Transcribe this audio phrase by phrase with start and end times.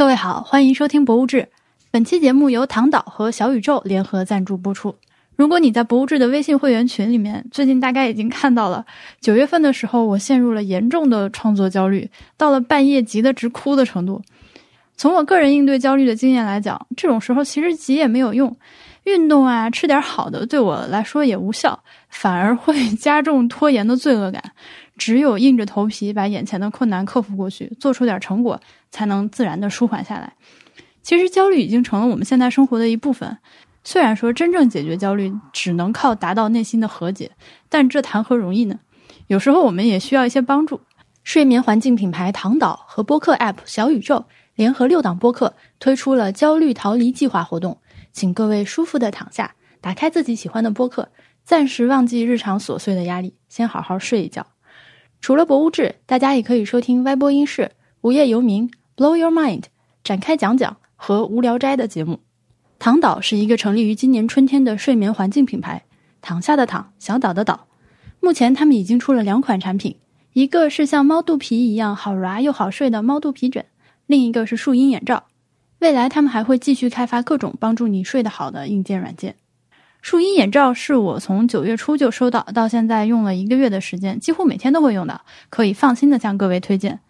[0.00, 1.42] 各位好，欢迎收听《博物志》。
[1.90, 4.94] 本期节目由唐岛和小宇宙联合赞助播出。
[5.36, 8.86] 如果你在《博物志》的微信会员群里面，最近大概已经看到了，
[9.20, 14.22] 九月份的时候，我陷入了严重的创作焦虑，到了半夜急得直哭的程度。
[14.96, 18.56] 从我个人应对焦虑的经验来讲，这种时候其实急也没有用，
[19.04, 21.78] 运动啊，吃点好的对我来说也无效，
[22.08, 24.42] 反而会加重拖延的罪恶感。
[24.96, 28.58] 只有硬着头皮把眼前的困难克服过去，做出点成果，
[28.90, 30.34] 才能自然的舒缓下来。
[31.02, 33.38] 其实焦虑已经成了我们现在生活的一部分。
[33.82, 37.32] 虽然说真正解决焦虑只能靠达到内心的和解，
[37.70, 38.78] 但这谈何容易呢？
[39.26, 40.80] 有时候我们也需要一些帮助。
[41.22, 44.24] 睡眠环境品牌唐岛和播客 App 小宇宙
[44.54, 47.80] 联合六档播客推出了焦虑逃离计划活动，
[48.12, 51.10] 请各位舒服的躺下，打开自己喜欢的播客，
[51.44, 54.46] 暂时忘记日常琐碎的压力，先好好睡一觉。
[55.20, 59.62] 除了博物志，大家也可以收听歪播音室、无业游民、Blow Your Mind、
[60.04, 62.20] 展开讲讲和无聊斋的节目。
[62.78, 65.84] 躺岛是一个成立于今年春天的睡眠环境品牌，
[66.20, 67.66] 躺下的躺，小岛的岛。
[68.20, 69.96] 目前他们已经出了两款产品，
[70.34, 73.64] 一个是像猫肚皮一样好软又好睡的猫肚皮枕，
[74.06, 75.24] 另一个是树荫眼罩。
[75.78, 79.36] 未来他们还会继续开发各种帮助你睡得好的硬件软件。
[80.02, 87.00] 树荫眼罩是我从九月初就收到，到现在用了一个月的时间，几乎每天都会用到，可以放心的向各位推荐。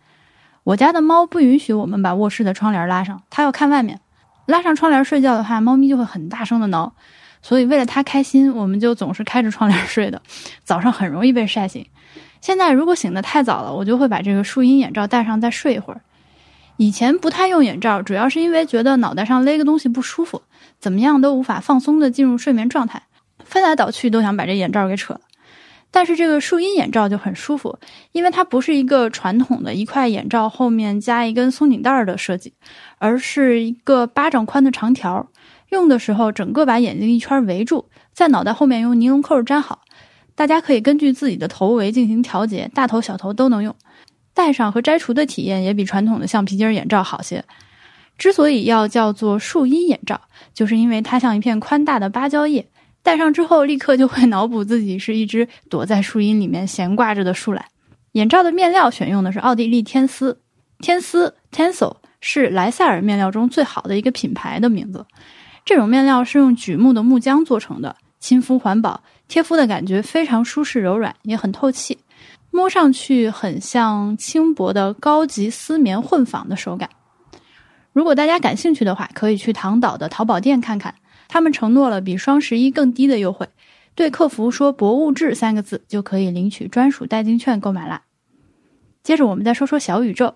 [0.64, 4.00] 我家的猫不允许我们把卧室的窗帘拉上，它要看外面。
[4.47, 6.92] 拉上窗帘睡觉的话，猫咪就会很大声的挠，
[7.41, 10.20] 所以为了它开心，我们就总是开着窗帘睡的，
[10.64, 11.86] 早上很容易被晒醒。
[12.41, 16.00] 现在如果醒得太早了，我就会把这个树荫眼罩戴上再睡一会儿。
[16.77, 20.42] 以前不太用眼罩，主要是因为觉得脑袋上勒个东西不舒服。
[20.78, 23.03] 怎么样都无法放松的进入睡眠状态，
[23.44, 25.20] 翻来倒去都想把这眼罩给扯了。
[25.91, 27.78] 但是这个树荫眼罩就很舒服，
[28.12, 32.52] 因为它不是一个传统的一块眼罩后面加一根松紧带的设计，
[32.98, 35.28] 而是一个巴掌宽的长条。
[35.70, 39.80] 用的时候整个把眼睛一圈围住，在脑袋后面用尼龙扣粘好。
[40.34, 43.75] 大家可以根据自己的头围进行调节，大头小头都能用。
[44.32, 47.44] 戴上和摘除的体验也比传统的橡皮筋眼罩好些。
[48.16, 50.20] 之所以要叫做树荫眼罩，
[50.54, 52.66] 就是因为它像一片宽大的芭蕉叶，
[53.03, 57.65] 戴上之后立刻就会脑补自己是一只躲在树荫里面闲挂着的树懒。
[58.12, 60.41] 眼罩的面料选用的是奥地利天丝，
[60.81, 65.06] 天丝 Tencel 是莱塞尔面料中最好的一个品牌的名字。
[65.65, 71.99] 这种面料是用榉木的木浆做成的，亲肤环保，贴肤的感觉非常舒适柔软，也很透气，
[72.50, 76.91] 摸上去很像轻薄的高级丝棉混纺的手感。
[77.93, 80.94] 如果大家感兴趣的话，可以去唐岛的淘宝店看看，
[81.32, 83.48] 他们承诺了比双十一更低的优惠，
[83.94, 88.02] 对客服说“博物志”三个字就可以领取专属代金券购买啦。
[89.04, 90.34] 接着我们再说说小宇宙，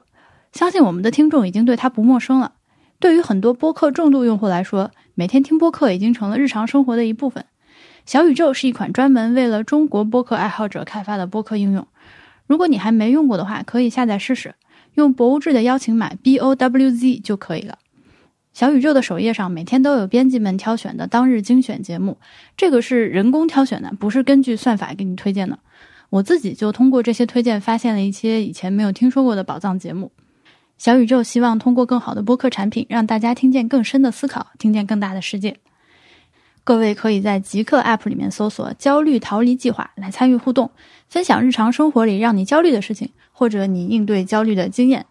[0.53, 2.53] 相信我们的听众已经对它不陌生了。
[3.01, 7.45] 对于很多播客重度用户来说，每天听播客已经成了日常生活的一部分。
[8.07, 11.89] 小宇宙是一款专门为了中国播客爱好者开发的播客应用，
[12.47, 14.55] 如果你还没用过的话，可以下载试试。
[14.95, 17.79] 用博物志的邀请码 B O W Z 就可以了。
[18.55, 22.17] 小宇宙的首页上每天都有编辑们挑选的当日精选节目，
[22.57, 25.59] 这个是人工挑选的，不是根据算法给你推荐的。
[26.09, 30.13] 我自己就通过这些推荐发现了一些以前没有听说过的宝藏节目。
[30.79, 35.57] 小宇宙希望通过更好的播客产品，让大家听见更深的思考，听见更大的世界。
[36.63, 40.71] 各位可以在极客 App 里面搜索“焦虑逃离计划”来参与互动，
[41.09, 43.11] 分享日常生活里让你焦虑的事情。
[43.37, 45.05] 或者你应对焦虑的经验，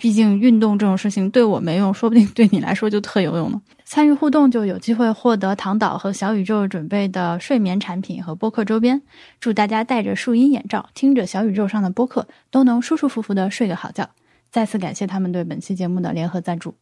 [0.00, 3.60] 毕竟运动这种事情对我没用，说不定对你来说就特有用呢。
[3.84, 9.02] 参与互动就有机会获得唐导和小宇宙准备的睡眠产品和播客周边。
[9.40, 14.08] 祝大家戴着树荫眼罩，听着小宇宙上的播客，都能舒舒服服的睡个好觉。
[14.50, 16.74] 再次感谢他们对本期节目的联合赞助。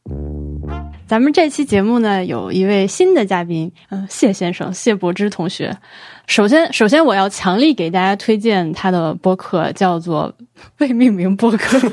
[1.06, 5.74] 咱们这期节目呢，有一位新的嘉宾，嗯，谢先生，谢柏芝同学。
[6.26, 10.32] 首先，首先我要强力给大家推荐他的播客，叫做
[10.78, 11.78] 未命名播客。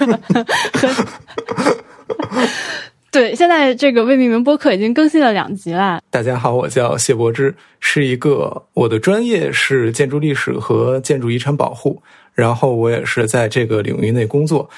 [3.11, 6.01] 对，现在这个未命名播客已经更新了两集了。
[6.09, 12.01] 大家好，我叫谢柏芝，是一个我的专业是建筑历史和建筑遗产保护，
[12.33, 14.69] 然后我也是在这个领域内工作。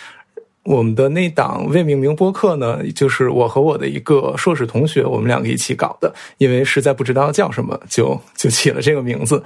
[0.64, 6.14] 我们的那档未命名播客呢，就是我和我的一个硕士同学，我们两个一起搞的。
[6.38, 9.42] 因为实在不知道叫什么，就就起了这个名字。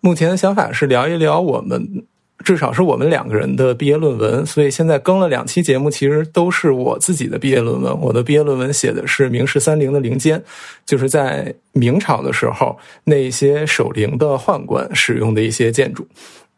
[0.00, 2.04] 目前的想法是聊一聊我们，
[2.44, 4.44] 至少是我们两个人的毕业论文。
[4.44, 7.98] 所以现在更了两期节目，其实都是我自己的毕业论文。
[8.00, 10.42] 我的毕业论文写的是明十三陵的陵间，
[10.84, 16.06] 就是在明朝的时候那些守陵的宦官使用的一些建筑。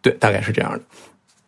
[0.00, 0.80] 对，大概是这样的。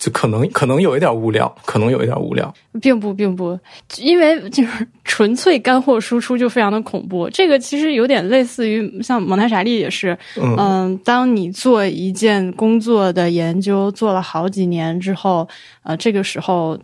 [0.01, 3.57] 就可能可能有一点无聊，可能有一点无聊，并不并不，
[3.99, 7.29] 因为就是纯粹干货输出就非常的恐怖。
[7.29, 10.19] 这个其实有点类似于像蒙台莎利也是，
[10.57, 15.47] 嗯，当你做一件工作的研究做了好几年之后，
[15.83, 16.77] 呃，这个时候。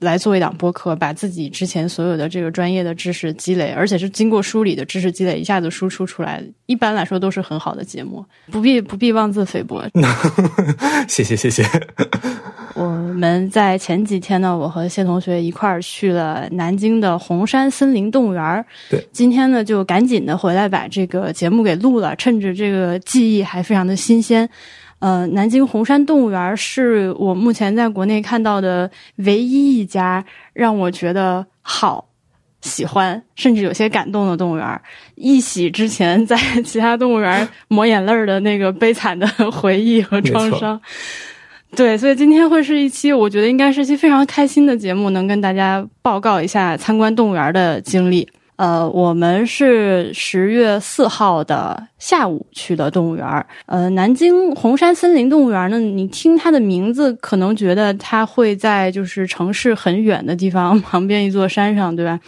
[0.00, 9.82] 来做一档播客，把自己之前所有的这个专业的知识积累，而且是经过梳理的知识积累，一下子输出出来，一般来说都是很好的节目， 不必不必妄自菲薄。
[11.08, 11.64] 谢谢谢谢。
[12.74, 24.48] 我们在前几天呢，我和谢同学一块儿去了南京的红山森林动物园对，今天呢就赶紧的回来把这个节目给录了，趁着这个记忆还非常的新鲜。
[25.00, 32.08] 呃，南京红山动物园是我目前在国内看到的唯一一家让我觉得好、
[32.60, 34.80] 喜欢，甚至有些感动的动物园。
[35.14, 40.80] 一洗之前在 其他动物园抹眼泪的那个悲惨的回忆和创伤。
[41.76, 48.26] 对，所以今天会是一期，我觉得应该是一期非常开心的节目，能跟大家报告一下参观动物园的经历。
[48.58, 62.18] 呃，我们是十月四号的下午去的动物园呃，南京红山森林动物园呢，你听它的名字，可能觉得它会在就是城市很远的地方，旁边一座山上，对吧？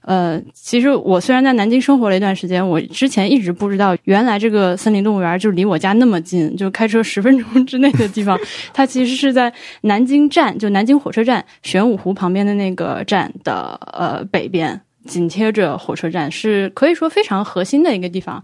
[0.00, 8.40] 呃，其实我虽然在南京生活了一段时间，我之前一直不知道，原来这个森林动物园就离我家那么近，就开车十分钟之内的地方。
[8.72, 9.52] 它其实是在
[9.82, 14.80] 南京站，就南京火车站玄武湖旁边的那个站的呃北边。
[15.06, 18.42] 紧贴着火车站，是可以说非常核心的一个地方，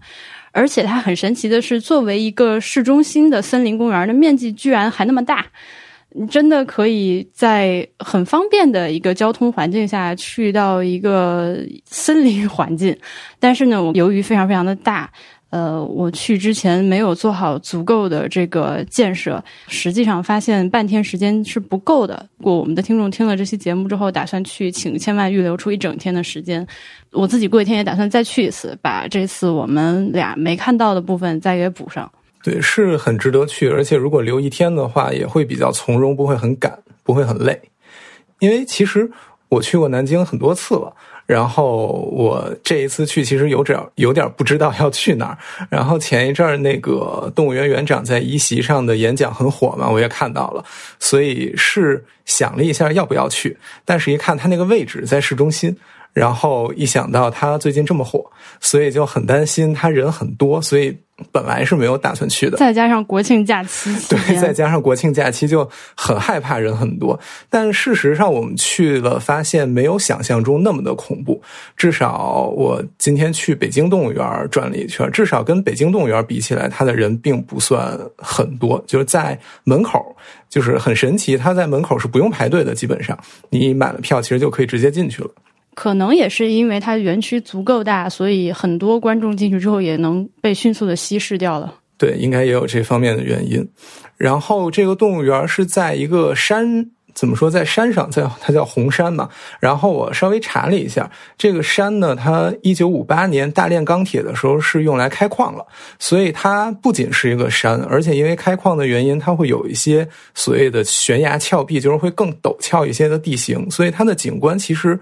[0.51, 5.45] 而且它很神奇的是，作为一个市中心的森林公园的面积居然还那么大，
[6.11, 12.95] 你真的可以在很方便的一个交通环境下去到一个森林环境，
[13.39, 15.11] 但是呢，由于非常非常的大。
[15.51, 22.25] 呃，我去之前没有做好足够的这个建设，实际上发现半天时间是不够的。
[22.37, 26.65] 如果我们的听众听了这期节目之后，打算去，请千万预留出一整天的时间。
[27.11, 32.09] 我自己过几天也打算再去一次，把这次我们俩没看到的部分再给补上。
[32.41, 37.61] 对，是很值得去，而且如果留一天的话，也会比较从容，不会很赶，不会很累。
[38.39, 39.11] 因为其实
[39.49, 40.95] 我去过南京很多次了。
[41.31, 45.37] 然后我这一次去，其实有点有点不知道要去哪儿。
[45.69, 50.61] 然后前一阵儿那个动物园园长在一席上的演讲很火嘛，我也看到了，
[50.99, 53.57] 所以是想了一下要不要去。
[53.85, 55.73] 但是一看他那个位置在市中心，
[56.11, 58.29] 然后一想到他最近这么火，
[58.59, 60.97] 所以就很担心他人很多，所以。
[61.31, 67.19] 本来是没有打算去的，再加上国庆假期， 对，再加上国庆假期就很害怕人很多。
[67.49, 71.41] 但事实上，我们去了，发现没有想象中那么的恐怖。
[71.75, 78.83] 至少我今天去北京动物园转了一圈，至少跟北京动物园比起来，它的人并不算很多。
[78.87, 80.15] 就是在门口，
[80.49, 83.17] 就是很神奇，它在门口是不用排队的，基本上
[83.49, 85.29] 你买了票，其实就可以直接进去了。
[85.73, 91.73] 可能也是因为它园区足够大，所以很多观众进去之后也能被迅速的稀释掉了。
[91.97, 93.65] 对，应该也有这方面的原因。
[94.17, 99.29] 然后这个动物园是在一个山，怎么说，在山上，在它叫红山嘛。
[99.59, 105.65] 然后我稍微查了一下，这个山呢，它一九五八年大炼钢铁的时候是用来开矿了，
[105.99, 114.99] 所以它不仅是一个山，而且因为开矿的原因，它会有一些所谓的悬崖峭壁，就是会更陡峭一些的地形，所以它的景观其实。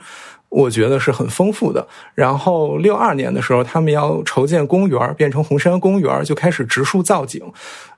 [0.49, 1.87] 我觉得是很丰富的。
[2.15, 7.41] 然后六二年的时候，他们要筹建公园，变成红山公园，就开始植树造景。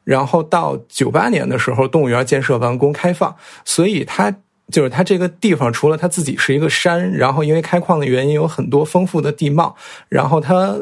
[0.04, 3.34] 然后到九八年的时候，动物园建设完工开放。
[3.64, 4.30] 所以它
[4.70, 9.76] 就是它这个地方，除了它自己是一个山，然后因为开矿的原因有很多丰富的地貌。
[10.10, 10.76] 然后它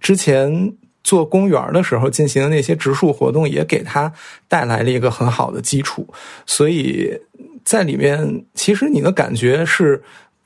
[0.00, 0.74] 之前
[1.04, 4.12] 做公园的时候进行的那些植树活动，也给它
[4.48, 6.08] 带来了一个很好的基础。
[6.46, 7.16] 所以
[7.62, 10.02] 在里面，其实你的感觉是。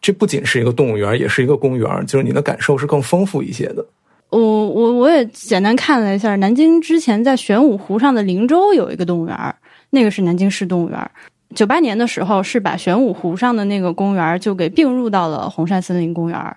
[0.07, 3.85] 这不仅是一个动物园，也是一个公园，就是你的感受是更丰富一些的。
[4.31, 9.55] 我我我也简单看了一下，南京之前在玄武湖上的灵州有一个动物园，
[9.91, 11.11] 那个是南京市动物园。
[11.57, 16.57] 九八年的时候是把玄武湖上的那个公园就给并入到了红山森林公园。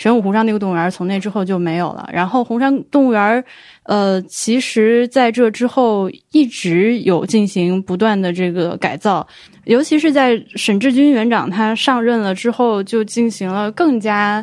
[0.00, 2.08] 玄武湖上那个动物园从那之后就没有了。
[2.10, 3.44] 然后红山动物园，
[3.82, 9.26] 呃，其实在这之后一直有进行不断的这个改造，
[9.64, 14.42] 尤其是在沈志军园长他上任了之后，就进行了更加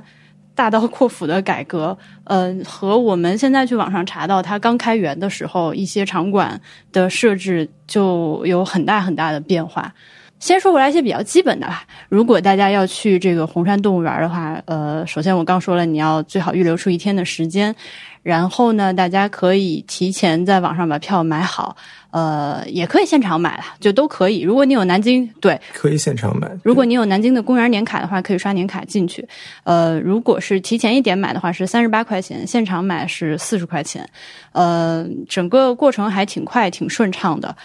[0.53, 1.97] 大刀阔斧的改革。
[2.25, 6.61] 呃，和我们现在去网上查到他刚开园的时候一些场馆
[6.91, 9.91] 的设置就有很大很大的变化。
[10.39, 11.83] 先说回来一些比较基本的吧。
[12.09, 17.75] 如果大家要去这个红山动物园的话，呃，首先我刚说了，你要最好预留出一天的时间，
[18.21, 21.75] 然后呢，大家可以提前在网上把票买好，
[22.11, 24.41] 呃，也可以现场买了，就都可以。
[24.41, 26.47] 如果你有南京，对，可以现场买。
[26.63, 29.27] 如果你有南京的公园年卡的话，可以刷年卡进去。
[29.63, 34.07] 呃，如果是提前一点买的话，是三十八块钱，现场买是四十块钱。
[34.51, 37.55] 呃，整个过程还挺快，挺顺畅的。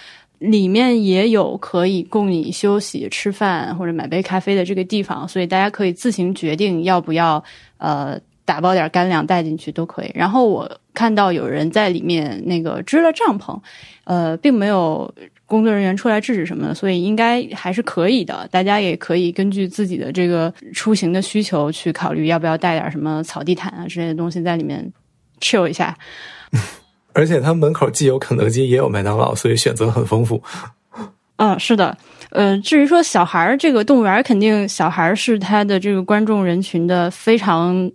[0.43, 7.43] 里面也有可以供你休息、吃饭或者买杯咖啡的这个地方，所以大家可以自行决定要不要
[7.79, 10.11] 呃打包点干粮带进去都可以。
[10.15, 13.57] 然后我看到有人在里面那个支了帐篷，
[14.05, 15.15] 呃，并没有
[15.47, 18.49] 工作人员出来制止什么，所以应该还是可以的。
[18.51, 24.93] 大家也可以根据自己的这个出行的需求去考虑要不要带点什么草地毯啊之类的东西在里面
[25.41, 25.97] chill 一下。
[27.13, 30.43] 而且它门口既有肯德基也有麦当劳，所以选择很丰富。
[31.37, 31.97] 嗯，是的。
[32.31, 37.91] 呃，至于说小孩儿这个动物园，肯定小孩儿是它的这个观众人群的非常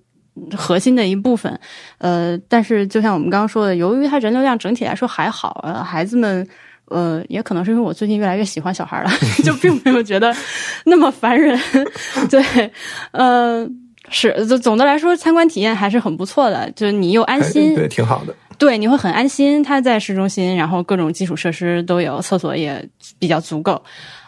[0.56, 1.60] 核心的一部分。
[1.98, 6.48] 呃，但是就像我们刚刚说的，由于它人流量整体来说还好，呃，孩子们，
[6.86, 9.10] 呃，也可能是因为我最近越来越喜欢小孩了，
[9.44, 10.32] 就并没有觉得
[10.86, 11.60] 那么烦人。
[12.30, 12.72] 对，
[13.12, 13.68] 呃，
[14.10, 18.34] 是，总总的来说，参观体验还是很不错的，就你又安心，对，挺好的。
[18.58, 19.62] 对，你会很安心。
[19.62, 22.84] 它在市中心，然后各种基础设施都有，厕所也
[23.20, 23.80] 比较足够。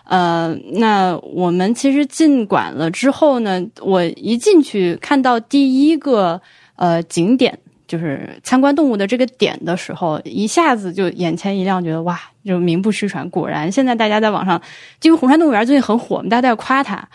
[0.03, 6.39] 呃，那我们其实进馆了之后呢，我一进去看到第一个
[6.75, 7.57] 呃景点，
[7.87, 13.27] 就是参观动物的这个点的时候，一下子就眼前一亮，觉得哇，就名不虚传。
[13.29, 14.61] 果然，现在大家在网上，
[15.01, 17.07] 因为红山动物园最近很火，大家都在夸它，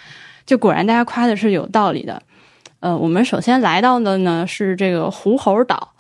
[0.46, 2.20] 就果然大家夸的是有道理的。
[2.84, 5.94] 呃，我们首先来到的呢是这个狐猴岛。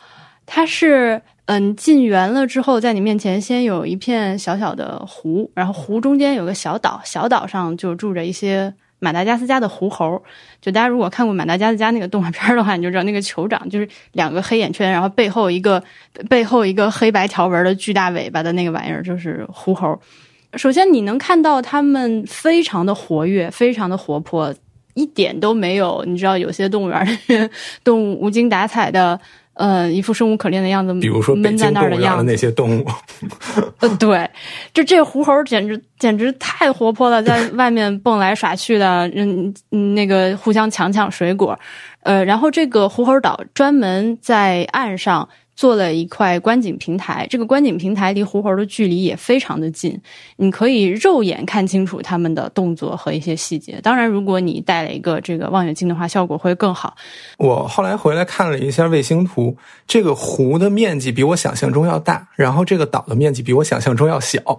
[0.44, 10.22] 它是，嗯，进园了之后，在你面前先有一片小小的湖，然后湖中间有个小岛，小岛上就住着一些马达加斯加的狐猴。
[10.60, 15.82] 就大家如果看过马达加斯加那个动画片的话，你就知道那个酋长就是两个黑眼圈，然后背后一个
[16.28, 19.98] 背后一个黑白条纹的巨大尾巴的那个玩意儿，就是狐猴。
[20.56, 24.54] 首先你能看到它们非常的活跃，非常的活泼，
[24.94, 27.50] 一点都没有你知道有些动物园里面
[27.82, 29.20] 动物无精打采的。
[29.56, 32.84] 呃，一副生无可恋的样子，比如说闷在那儿的样子，那些动物。
[33.78, 34.28] 呃，对，
[34.72, 39.54] 就这狐猴简直简直太活泼了，在外面蹦来耍去的，嗯，
[39.94, 41.56] 那个互相抢抢水果。
[42.02, 45.28] 呃，然后这个狐猴岛专门在岸上。
[45.56, 49.98] 做了一块观景平台，这个观景平台离狐猴的距离也非常的近，
[50.36, 53.80] 你可以肉眼看清楚它们的动作和一些细节。
[53.82, 56.96] 当然，如果你带了一个这个望远镜的话，效果会更好。
[57.38, 59.56] 我后来回来看了一下卫星图，
[59.86, 64.58] 这个湖的面积比我想象中要大，然后这个岛的面积比我想象中要小。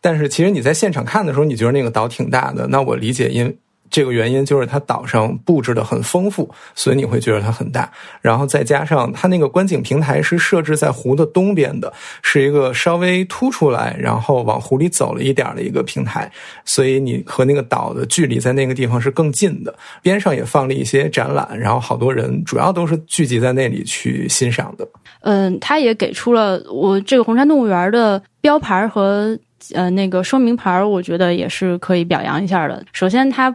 [0.00, 2.66] 但是其实你在现场看的时候，你觉得那个岛挺大的。
[2.68, 3.56] 那我理解因。
[3.90, 7.90] 这个原因就是它岛上布置的很丰富，所以你会觉得它很大。
[8.20, 16.30] 然后再加上它那个观景平台是设置在湖的东边的，是一个稍微凸出来，然后往湖里走了一点的一个平台，
[16.64, 19.74] 所以你和那个岛的距离在那个地方是更近的。
[20.02, 24.86] 边上也放了一些展览，然后好多人主要都是聚集在那里去欣赏的。
[25.20, 29.36] 嗯，他也给出了我这个红山动物园的标牌和
[29.74, 32.84] 呃那个说明牌，我觉得也是可以表扬一下的。
[32.92, 33.54] 首先，它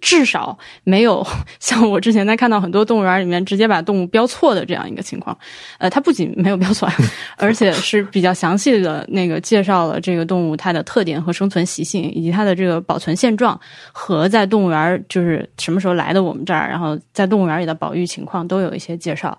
[0.00, 1.26] 至少没有
[1.58, 5.36] 像我之前在看到很多动物园里面直接把动物标错的这样一个情况。
[5.78, 6.88] 呃，它不仅没有标错，
[7.36, 13.58] 而且是比较详细的那个介绍了这个动物它的特点和生存习性，以及它的这个保存现状
[13.92, 19.36] 和在动物园就是什么时候来的我们这儿，然后在动物园里的保育情况都有一些介绍。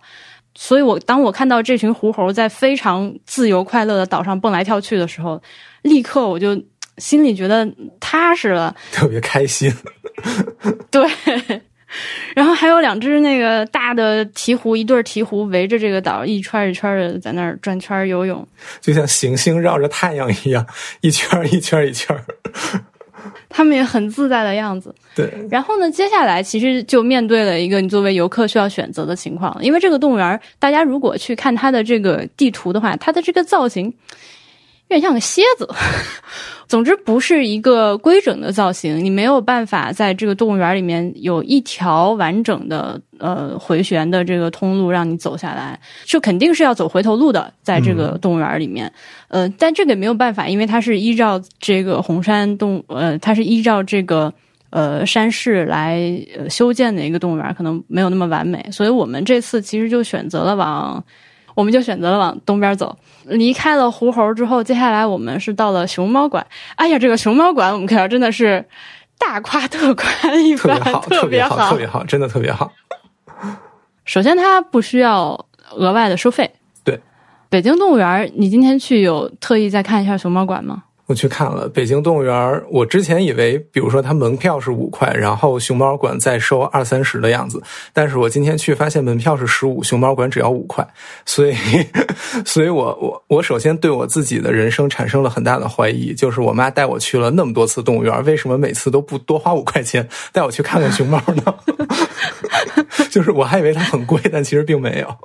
[0.53, 5.41] 所以我当我看到这群狐猴在非常自由快乐的岛上蹦来跳去的时候，
[5.81, 6.61] 立刻我就。
[7.01, 7.67] 心里觉得
[7.99, 9.73] 踏实了， 特别开心。
[10.91, 11.03] 对，
[12.35, 18.47] 然后还有两只那个大的鹈鹕，一对鹈鹕围着这个岛一圈一圈的在那儿转圈游泳，
[18.79, 20.63] 就像行星绕着太阳一样，
[21.01, 22.15] 一圈一圈一圈。
[23.49, 24.93] 他们也很自在的样子。
[25.15, 25.29] 对。
[25.49, 33.93] 然后呢，接下来其实就面对了一个你作为游客需要选择的情况，因为这个动物园，大家如果去看它的这个地图的话，它的这个造型。
[34.91, 35.65] 有点像个蝎子，
[36.67, 48.91] 总之不是一个规整的造型，你没有办法在这个动物园里面有一条完整的呃回旋的这个通路让你走下来，就肯定是要走回头路的，在这个动物园里面，
[49.29, 54.33] 呃，但这个也没有办法，因为它是依照这个红山动呃，它是依照这个
[54.71, 56.01] 呃山势来
[56.49, 61.01] 修建的一个动物园，可能没有那么完美，所以我们这次其实就选择了往。
[61.55, 62.97] 我们就选择了往东边走。
[63.25, 66.45] 离开了狐猴之后，接下来我们是到了熊猫馆。
[66.75, 68.65] 哎呀，这个熊猫馆我们可要真的是
[69.17, 70.79] 大夸特夸一番，
[71.09, 72.71] 特别好，特别好，真的特别好。
[74.05, 76.51] 首先，它不需要额外的收费。
[76.83, 76.99] 对，
[77.49, 80.83] 北京动物园，你今天去有特意再看一下熊猫馆吗？
[81.11, 90.87] 我去看了北京动物园，我之前以为，比如说它门票是五块，然后熊猫馆再收二三十的样子，但是我今天去发现门票是十五，熊猫馆只要五块，
[91.25, 91.53] 所以，
[92.45, 101.53] 所以我我我首先对我自己的人生产生了很大的怀疑，就是我妈带我去了那么多次动物园，为什么每次都不多花五块钱带我去看看熊猫呢？
[103.11, 105.17] 就是我还以为它很贵，但其实并没有。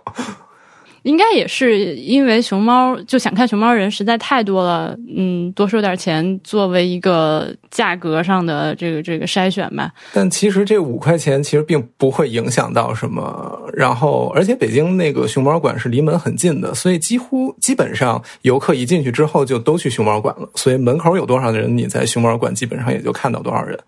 [1.06, 9.92] 应该也是因为熊猫就想看熊猫人实在太多了，嗯，多收点钱作为一个价格上的这个这个筛选吧。
[10.12, 13.56] 但其实这五块钱其实并不会影响到什么。
[13.72, 20.48] 然后，而且北京那个熊猫馆是离门很近的，所以几乎基本上游客一进去之后就都去熊猫馆了。
[20.56, 23.78] 所以门口有多少人，你在熊猫馆基本上也就看到多少人。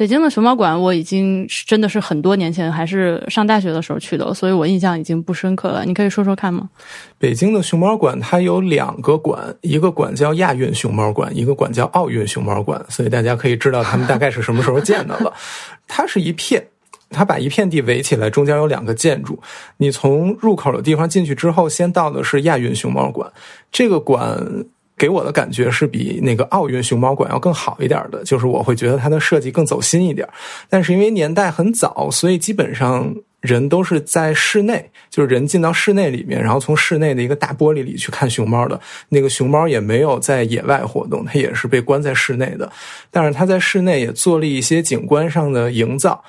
[0.00, 5.84] 北京的熊猫馆，我已经真的是很多年前，还是上大学的时候去的，所以我印象已经不深刻了。
[5.84, 6.70] 你可以说说看吗？
[7.18, 15.30] 北京的熊猫馆它有两个馆，一个馆叫亚运熊猫馆，一个馆叫奥运熊猫馆，所以大家可以知道他们大概是什么时候建的了。
[15.86, 16.66] 它是一片，
[17.10, 19.38] 它把一片地围起来，中间有两个建筑。
[19.76, 23.30] 你从入口的地方进去之后，先到的是亚运熊猫馆，
[23.70, 24.64] 这个馆。
[25.00, 30.28] 给我的感觉是比那个奥运熊猫馆要更好一点的，就是我会觉得它的设计更走心一点。
[30.68, 38.78] 但是因为年代很早，所以基本上人都是在室内，就是人进到室内里面，然后从室内的一个大玻璃里去看熊猫的。
[39.08, 42.70] 那个熊猫也没有在野外活动，它也是被关在室内的。
[43.10, 46.22] 但是它在室内也做了一些景观上的营造。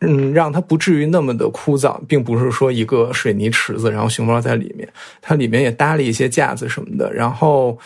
[0.00, 4.86] 嗯，让它不至于那么的枯燥，并不是说一个水泥池子，然后熊猫在里面，
[5.22, 7.78] 它里面也搭了一些架子什么的，然后。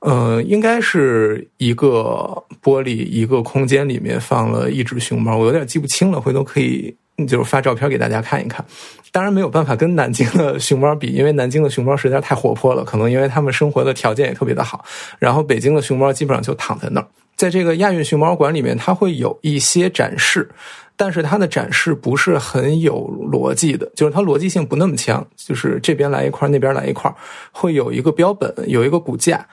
[0.00, 6.94] 呃，应该是一个玻璃一个空间里面放了一只熊猫，我有点记不清了，回头可以
[7.28, 8.64] 就是发照片给大家看一看。
[9.12, 14.84] 当然没有办法跟南京的熊猫比，因为南京的熊猫实在太活泼了，可能因为他们生活的条件也特别的好。
[15.18, 17.06] 然后北京的熊猫基本上就躺在那儿。
[17.36, 20.48] 在这个亚运熊猫馆里面，它会有一些展示，
[20.96, 27.12] 但是它的展示不是很有逻辑的，就是它逻辑性不那么强，就是这边来一块，那边来一块，
[27.50, 29.46] 会有一个标本，有一个骨架。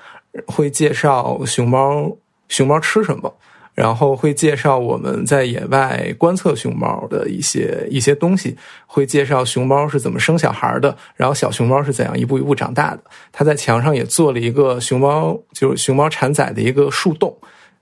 [0.45, 2.15] 会介绍熊猫，
[2.47, 3.34] 熊猫吃什么，
[3.73, 13.00] 然后会介绍我们在野外观测熊猫的一些一些东西，会介绍熊猫是怎么生小孩的，然后小熊猫是怎样一步一步长大的。
[13.32, 17.36] 他在墙上也做了一个熊猫，就是熊猫产崽的一个树洞，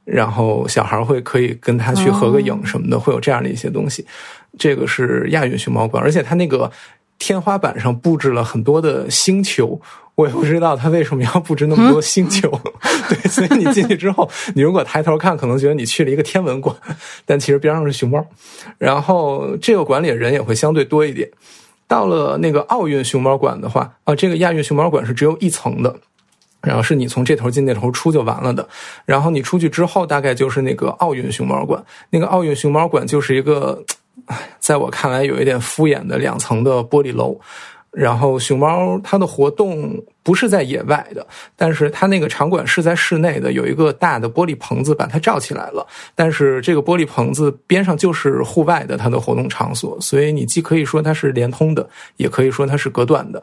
[0.03, 4.05] 然后小孩会可以跟他去合个影什么的，会有这样的一些东西。
[4.57, 6.71] 这个是亚运熊猫馆，而且它那个
[7.19, 9.79] 天花板上布置了很多的星球。
[10.15, 12.49] 我也不知道他为什么要布置那么多星球，
[13.09, 16.75] 对，所以你进去之后，你如果抬头看，可能觉得你去了一个天文馆，
[17.25, 18.25] 但其实边上是熊猫。
[18.77, 21.29] 然后这个馆里人也会相对多一点。
[21.87, 25.95] 到了那个奥运熊猫馆的话，啊，这个亚运熊猫馆是只有一层的，
[26.61, 28.67] 然后是你从这头进那头出就完了的。
[29.05, 31.83] 然后你出去之后，大概就是那个奥运熊猫馆。
[32.09, 33.83] 那个奥运熊猫馆就是一个，
[34.59, 37.39] 在我看来有一点敷衍的两层的玻璃楼。
[37.95, 45.87] 然后熊猫它的活动不是在野外的，但是它那个场馆是在室内的，有一个大的玻璃棚子把它罩起来了。
[46.13, 53.41] 但是这个玻璃棚子边上就是户外的它的活动场所，所以你既可以说它是连通的，也可以说它是隔断的。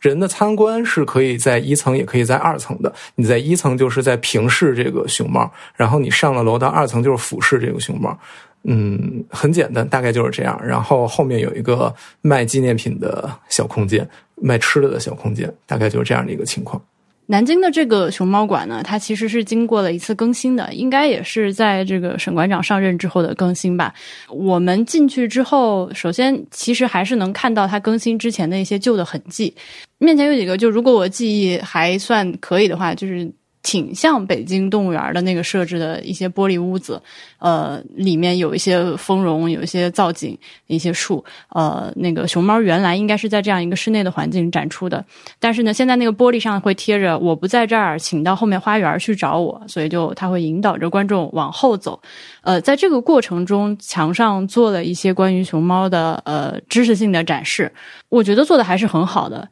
[0.00, 2.90] 人的参观是可以在一层，也可以在二层的。
[3.16, 8.18] 你在一层就是在平视这个熊猫，然后你上了楼到二层就是俯视这个熊猫。
[8.64, 10.60] 嗯，很简单，大概就是这样。
[10.62, 16.80] 然后后面有一个卖纪念品的小空间，卖吃的的小空间，大概就是这样的一个情况。
[17.24, 23.94] 南京的这个熊猫馆呢，它其实是经过了一次更新的，应该也是在这个沈馆长上任之后的更新吧。
[24.28, 29.54] 我们进去之后，首先其实还是能看到它更新之前的一些旧的痕迹。
[29.98, 33.30] 面前有几个，就如果我记忆还算可以的话，就是。
[33.62, 37.00] 挺像北京动物园的那个设置的一些玻璃屋子，
[37.38, 45.04] 呃，里面有一些丰容，有一些造景，一些树，呃，那个熊猫原来应该是在这样一个室内的环境展出的，
[45.38, 52.00] 但是呢，现在那个玻璃上会贴着“我不在这儿，请到后面花园去找我”，所以就它会引导着观众往后走。
[52.42, 57.70] 呃，在这个过程中，墙上做了一些关于熊猫的呃知识性的展示，
[58.08, 59.46] 我觉得做的还是很好的。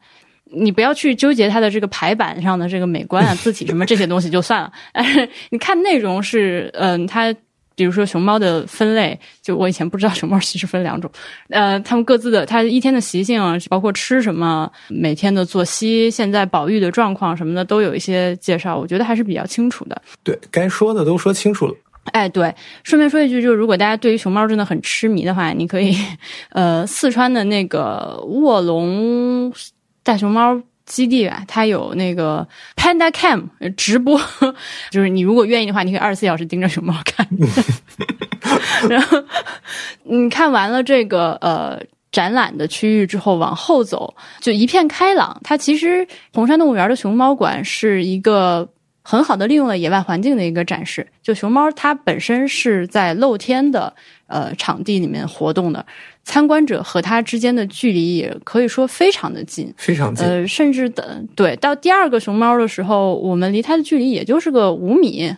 [0.51, 4.71] 你不要去纠结它的这个排版上的这个美观啊、 字体什么这些东西就算了。
[4.93, 7.33] 但是你看内容是，嗯，它
[7.75, 11.09] 比如说熊猫的分类，就我以前不知道熊猫其实分两种，
[11.49, 20.01] 呃，它们各自的它一天的习性，包括吃什么、每天的作息、现在保育的状况什么的，都有一些介绍，我觉得还是比较清楚的。
[20.23, 21.73] 对该说的都说清楚了。
[22.11, 25.95] 哎，对，顺便说一句，就是如果大家对于熊猫真的很痴迷的话，你可以，
[26.49, 29.53] 呃，四川的那个卧龙
[30.09, 30.59] 大熊猫。
[30.85, 33.43] 基地吧，它有那个 Panda Cam
[33.77, 34.19] 直播，
[34.89, 37.27] 就是你如果愿意的话，你可以二十四小时盯着熊猫看。
[38.89, 39.23] 然后
[40.05, 41.79] 你看完了这个呃
[42.11, 45.39] 展览的区域之后，往后走就一片开朗。
[45.43, 48.67] 它其实红山动物园的熊猫馆是一个
[49.03, 51.05] 很好的利用了野外环境的一个展示。
[51.21, 53.93] 就熊猫它本身是在露天的
[54.25, 55.85] 呃场地里面活动的。
[56.29, 60.23] 参观者和它之间的距离也可以说非常的近，非常近。
[60.23, 65.35] 呃，甚至等对到第二个熊猫的时候，我们离它的距离也就是个五米。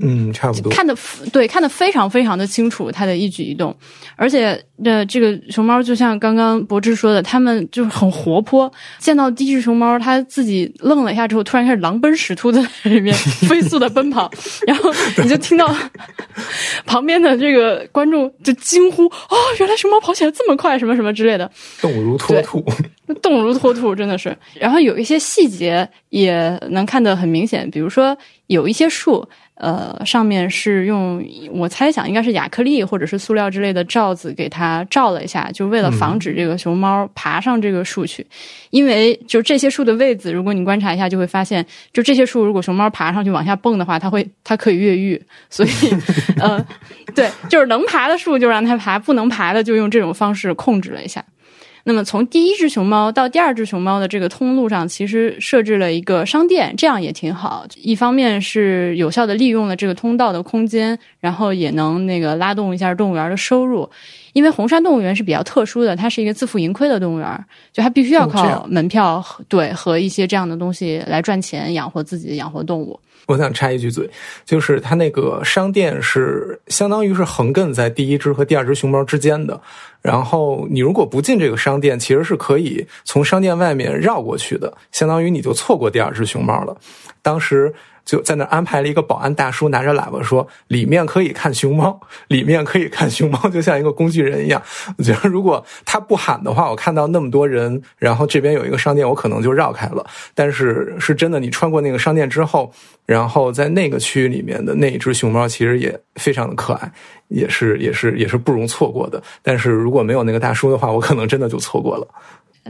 [0.00, 0.96] 嗯，差不多看的
[1.32, 3.74] 对，看的非常非常的清楚，它的一举一动，
[4.16, 8.70] 而且的这个熊猫就像刚刚博志说的，它们就是很活泼。
[8.98, 13.14] 见到第一只熊猫，它自己愣了一下之后，突然开始狼奔屎突的在里面
[13.48, 14.30] 飞速的奔跑，
[14.66, 15.74] 然后你就听到
[16.86, 22.64] 旁边的这个观众就惊呼：“哦，原来熊猫跑起来这么快，什么什么之类的。”动如脱兔，
[23.20, 24.36] 动如脱兔，真的是。
[24.54, 29.28] 然后有一些细节也能看得很明显，比如说有一些树。
[29.60, 38.26] 呃，上面是用我猜想应该是亚克力或者是塑料之类的罩子给它罩了一下，就为了防止这个熊猫爬上这个树去。
[38.70, 45.20] 因为就这些树的位置，如果你观察一下，就会发现，就这些树如果熊猫爬上去往下蹦的话，它会它可以越狱。
[45.50, 45.70] 所以，
[46.40, 46.64] 呃，
[47.14, 51.22] 对，就是能爬的树就让它爬，不能爬的就用这种方式控制了一下。
[51.84, 57.66] 那么从第一只熊猫到第二只熊猫的这个通路上，其实设置了一个商店，这样也挺好。
[57.76, 63.88] 一方面是有效的利用了这个通道的空间，然后也能那个拉动一下动物园的收入。
[64.32, 72.98] 因为红山动物园是比较特殊的，它是一个自负盈亏的动物园，就它必须要靠门票对和一些这样的东西来赚钱养活自己，养活动物。
[73.30, 74.10] 我想插一句嘴，
[74.44, 79.60] 就是它那个商店是相当于是横亘在第一只和第二只熊猫之间的。
[80.02, 86.76] 然后你如果不进这个商店，其实是可以从商店外面绕过去的，相当于你就错过第二只熊猫了。
[87.22, 87.72] 当时。
[88.10, 94.60] 就在那安排了一个保安大叔，拿着喇叭说：“里面可以看熊猫，里面可以看熊猫，就像一个工具人一样。”
[94.98, 100.04] 我觉得如果他不喊的话，我看到那么多人，然后这边有一个商店，我可能就绕开了。
[100.34, 102.72] 但是是真的，你穿过那个商店之后，
[103.06, 106.90] 然后在那个区域里面的那一只熊猫，其实也非常的可爱，
[107.28, 109.22] 也是也是也是不容错过的。
[109.40, 112.08] 但是如果没有那个大叔的话，我可能真的就错过了。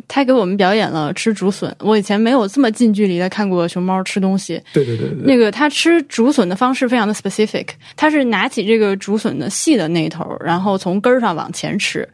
[0.06, 4.60] 他给我们表演了吃竹笋，我以前没有这么近距离的看过熊猫吃东西。
[4.72, 12.08] 对对对对，那个他吃竹笋的方式非常的 specific，他是拿起这个竹笋的细的那一头，然后从根儿上往前吃，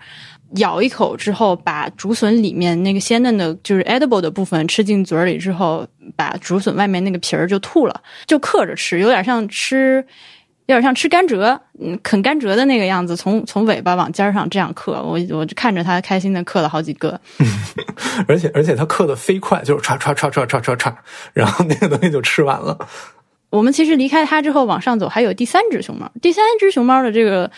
[0.56, 5.86] 咬一口之后，把竹笋里面那个鲜嫩的，就是 edible 的部分吃进嘴里之后，
[6.16, 10.04] 把竹笋外面那个皮儿就吐了，就嗑着吃，有点像吃。
[10.66, 17.18] 有点像吃甘蔗，嗯，啃甘蔗的那个样子，从从尾巴往尖上这样嗑，我我就看着他开心的嗑了好几个，
[18.26, 20.92] 而且而且他嗑的飞快，就是唰唰唰唰唰唰唰，
[21.32, 22.76] 然后那个东西就吃完了。
[23.50, 27.48] 我们其实离开它之后往上走，还有第三只熊猫，第三只熊猫的这个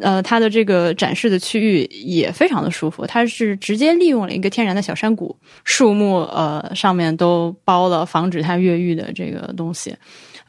[0.00, 9.96] 呃，它的这个展示的区域也非常的舒服，它是直接利用了一个天然的小山谷，树木呃上面都包了防止它越狱的这个东西。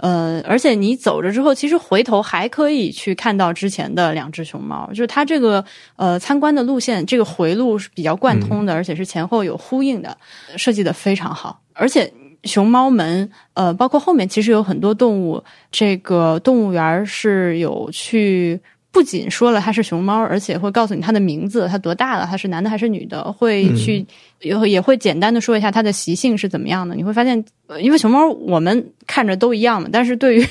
[0.01, 5.63] 呃，而且你走着之后，其实回头还可以去看到之前的两只熊猫，就是它这个
[5.95, 10.17] 呃参观的路线，这个回路是比较贯通的，而且是前后有呼应的，
[10.57, 11.61] 设计的非常好。
[11.73, 12.11] 而且
[12.43, 18.59] 熊猫门，呃，包括后面其实有很多动物，这个动物园是有去。
[18.91, 24.05] 不仅说了它是熊猫，而且会告诉你它的名字，它多大了，它是男的还是女的，会去
[24.41, 26.93] 也也会简单的说一下它的习性是怎么样的。
[26.93, 27.41] 你会发现，
[27.79, 30.41] 因为熊猫我们看着都一样嘛，但是对于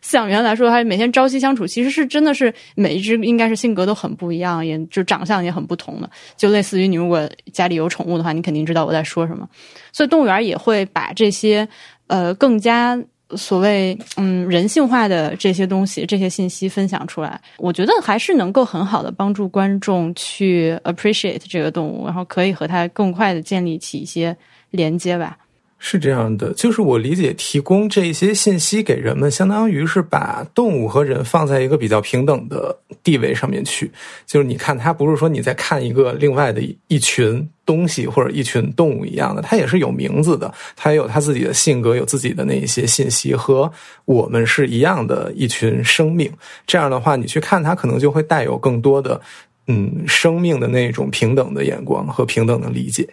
[0.00, 6.08] 饲养员来说，它每天朝夕相处，其实是真的是每一只应该是性格都很不一样，也就长相也很不同的。
[6.36, 9.48] 就类似于你如果家里有宠物的话，你肯定知道我在说什么。
[9.92, 11.68] 所以动物园也会把这些
[12.06, 12.96] 呃更加。
[13.36, 24.36] 所谓嗯人性化的这些东西，这些信息分享出来，我觉得还是能够很好的帮助观众去 appreciate 这个动物，然后可以和它更快的建立起一些
[24.70, 25.36] 连接吧。
[25.78, 33.90] 是这样的，就是我理解，提供这些信息给人们，相当于是把动物和人放在一个比较平等的地位上面去。
[34.26, 37.48] 就是你看，它不是说你在看一个另外的一群。
[37.68, 43.70] 东西或者一群动物一样的，它也是有名字的，它也有它自己的性格，有自己的那一些信息，和
[44.06, 46.32] 我们是一样的一群生命。
[46.66, 49.20] 这样的话，你去看它，可能就会带有更多的
[49.66, 53.06] 嗯生命的那种平等的眼光和平等的理解。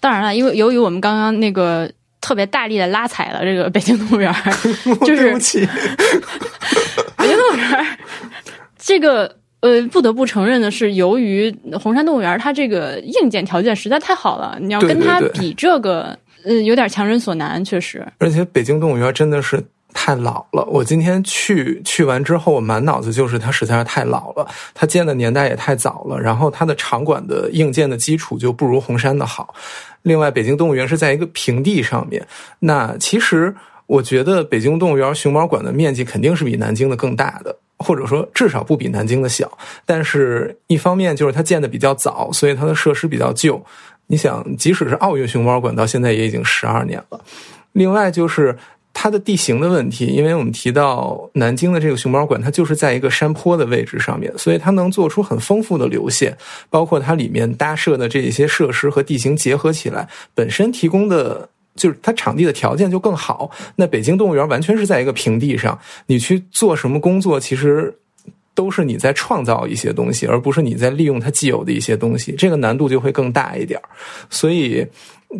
[0.00, 1.90] 当然了，因为由于我们刚刚那个
[2.24, 4.32] 特别大力的拉踩了这个北京动物园，
[5.04, 5.34] 就是
[7.18, 7.86] 北京动物园
[8.78, 9.36] 这个。
[9.64, 11.50] 呃，不得不承认的是，由于
[11.82, 18.06] 红山动物园它这个硬件条件实在太好了，你要跟它比这个，呃，有点强人所难，确实。
[18.18, 29.54] 而且北京动物园真的是太老了，我今天去去完之后，我满脑子就是它实在是太老了，它建的年代也太早了，然后它的场馆的硬件的基础就不如红山的好。
[30.02, 32.26] 另外，北京动物园是在一个平地上面，
[32.58, 33.54] 那其实
[33.86, 37.56] 我觉得北京动物园熊猫馆的面积肯定是比南京的更大的。
[37.76, 39.50] 或者说，至少不比南京的小，
[39.84, 43.62] 但是一方面就是它建的比较早，所以它的设施比较旧。
[44.06, 47.20] 你想，即使是奥运熊猫馆，到现在也已经十二年了。
[47.72, 48.56] 另外就是
[49.04, 56.34] 它的地形的问题，因为我们提到南京的这个熊猫馆，它就是在一个山坡的位置上面，所以它能做出很丰富的流线，
[56.70, 61.46] 包括它里面搭设的这些设施和地形结合起来，本身提供的。
[61.76, 63.50] 就是它场地的条件就更好。
[63.76, 67.92] 那北京动物园完全是在一个平地上，你去做什么工作，其实
[68.54, 73.78] 都是你在创造一些东西，而不是你在利用它既有的一些东西，这个难度就会更大一点。
[74.30, 74.86] 所以。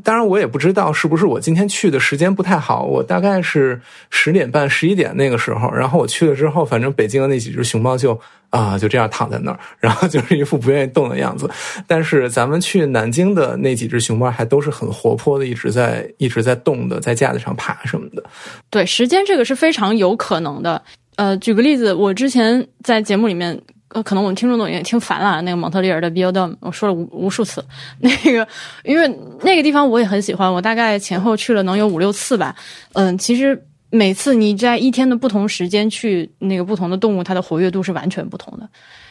[0.03, 2.85] 当然，我也不知道是不是我今天去的时间不太好。
[2.85, 3.81] 我大概是
[4.11, 8.19] 十点半、十一点那个时候，然后我去了之后，反正北京的那几只熊猫就
[8.51, 11.49] 啊就这样躺在那儿， 然后就是一副不愿意动的样子。
[11.87, 18.23] 但是咱们去南京的那几只熊猫还都是很活泼的，一直在一直在动的，在架子上爬什么的。
[18.71, 20.83] 对，时间这个是非常有可能的。
[21.17, 23.61] 呃，举个例子，我之前在节目里面。
[23.95, 25.41] 呃，可能我们听众都已经听烦了。
[25.43, 27.65] 那个蒙特利尔的 Biodom，我说了无无数次。
[28.01, 28.47] 那个，
[28.83, 29.09] 因为
[29.43, 32.55] 那个地方我也很喜欢，我大概前后去了能有五六次吧。
[32.95, 38.69] 嗯，其实每次你在一天的不同时间去那个不同的动物，它的活跃度是完全不同的。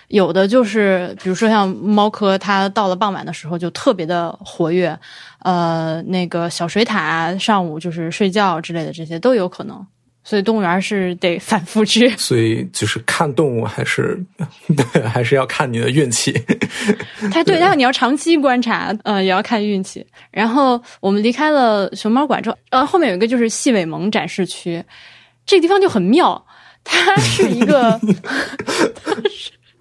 [0.10, 5.00] 有的就是，比如说像猫科，它到了傍晚的时候就特别的活跃。
[5.40, 9.88] 呃，那个小水獭上午就是睡觉之类的，这些都有可能。
[10.24, 14.18] 所以动物园是得反复去，所以就是看动物还是
[14.76, 16.32] 对，还是要看你的运气。
[17.32, 20.06] 它对，但你要长期观察，呃，也要看运气。
[20.32, 24.84] 然后我们离开了熊猫馆之后，呃，后面有一个就是细尾獴展示区，
[25.46, 26.46] 这个地方就很妙，
[26.84, 28.00] 它是一个。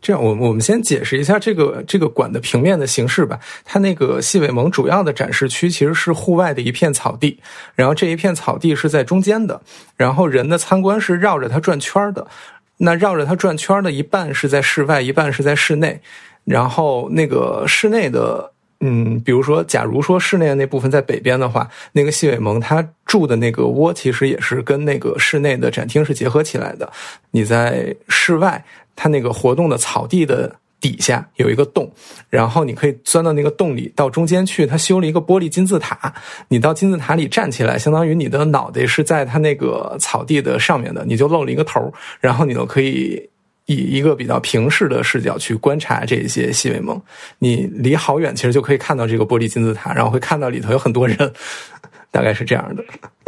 [0.03, 3.38] 这样，我我们先解释一下这个这个馆的平面的形式吧。
[3.65, 7.38] 它那个细尾萌主要的展示区其实是户外的一片草地，
[7.77, 9.62] 然后这一片草地是在中间的，
[9.97, 12.27] 然后人的参观是绕着它转圈的。
[12.79, 16.01] 那绕着它转圈的一半是在室外，一半是在室内。
[16.45, 26.93] 然后那个室内的，嗯，比如说，假如说室内的那部分在北边的话，那个细尾萌它住的那个窝其实也是跟那个室内的展厅是结合起来的。
[27.31, 28.65] 你在室外。
[28.94, 31.88] 它那个活动的草地的底下有一个洞，
[32.28, 34.66] 然后你可以钻到那个洞里，到中间去。
[34.66, 36.12] 它修了一个玻璃金字塔，
[36.48, 43.31] 你到金字塔里站起来，相当于你的脑袋是在它那个草地的上面的，你就露了一个头，然后你就可以
[43.66, 47.00] 以一个比较平视的视角去观察这些细微梦。
[47.38, 51.16] 你离好远，其实就可以看到这个玻璃金字塔，然后会看到里头有很多人，
[52.11, 52.83] 大概是这样的。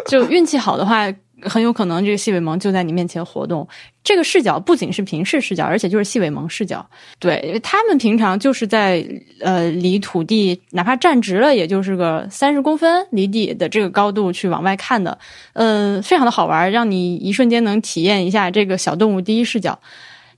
[0.07, 1.07] 就运气好的话。
[1.49, 3.67] 很有可能这个细尾萌就在你面前活动。
[4.03, 6.87] 这个视角不仅是平视视角，而且就是细尾萌视角。
[7.19, 9.03] 对，因为他们平常就是在
[9.41, 15.17] 呃离土地哪怕站直了，也就是个三十公分离地的这个高度去往外看的。
[15.55, 19.79] 嗯，非常的好玩，让你一瞬间能体验一下这个小动物第一视角。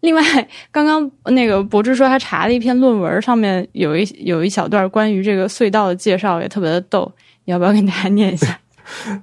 [0.00, 0.22] 另外，
[0.70, 7.10] 刚刚那个博志说他查了一篇论文，上面有一有一小段关于这个隧道的介绍，也特别的逗。
[7.46, 8.60] 你要不要给大家念一下？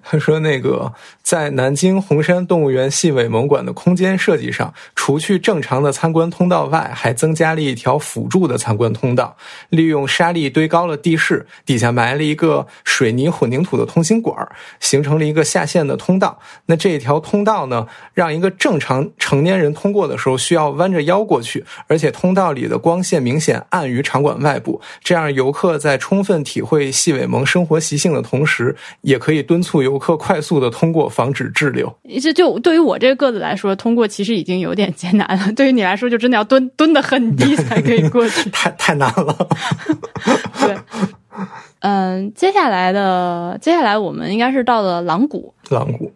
[0.01, 9.37] 他说：“那个在南京红山动物园细尾萌馆的空间设计上，除去正常的参观通道外，还增加了一条辅助的参观通道。
[9.69, 14.35] 利用沙砾堆高了地势，底下埋了一个水泥混凝土的通行管，
[14.79, 16.39] 形成了一个下线的通道。
[16.65, 24.81] 那这条通道呢，让一个正常成年人通过的时候需要弯着腰过去，而且通道里的光线明显暗于场馆外部。
[25.03, 31.95] 这样游客在充分体会细尾萌生活习性的同时，也可以。”敦促游客快速的通过，防止滞留。
[32.19, 35.53] 这就对于我这个个子来说，通过其实已经有点艰难了。
[35.53, 39.47] 对于你来说，就真的要蹲蹲的很低才可以过去， 太太难了。
[40.59, 40.75] 对，
[41.81, 45.53] 嗯，接下来的接下来我们应该是到了狼谷。
[45.69, 46.11] 狼谷，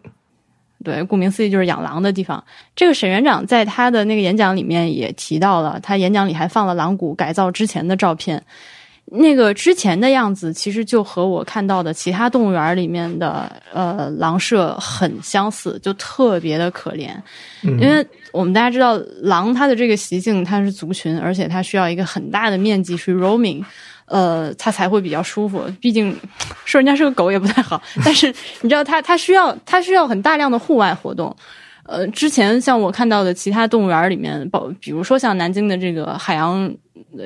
[0.82, 2.42] 对，顾名思义就是养狼的地方。
[2.74, 8.42] 这个沈园长在他的那个演讲里面也提到了，他演讲里还放了狼谷改造之前的照片。
[9.10, 17.10] 那个之前的样子，其实就和我看到的其他动物园里面的呃狼舍很相似，就特别的可怜。
[17.62, 23.64] 因为我们大家知道，狼它的这个习性，它是族群，而且它需要一个很大的面积去 roaming，
[24.04, 25.64] 呃，它才会比较舒服。
[25.80, 26.14] 毕竟
[26.64, 31.34] 说人家是个狗也不太好， 但是你知道，它它需要它需要很大量的户外活动。
[31.88, 36.70] 呃，之前像我看到的其他动物园里面，包比如说像南京的这个海洋，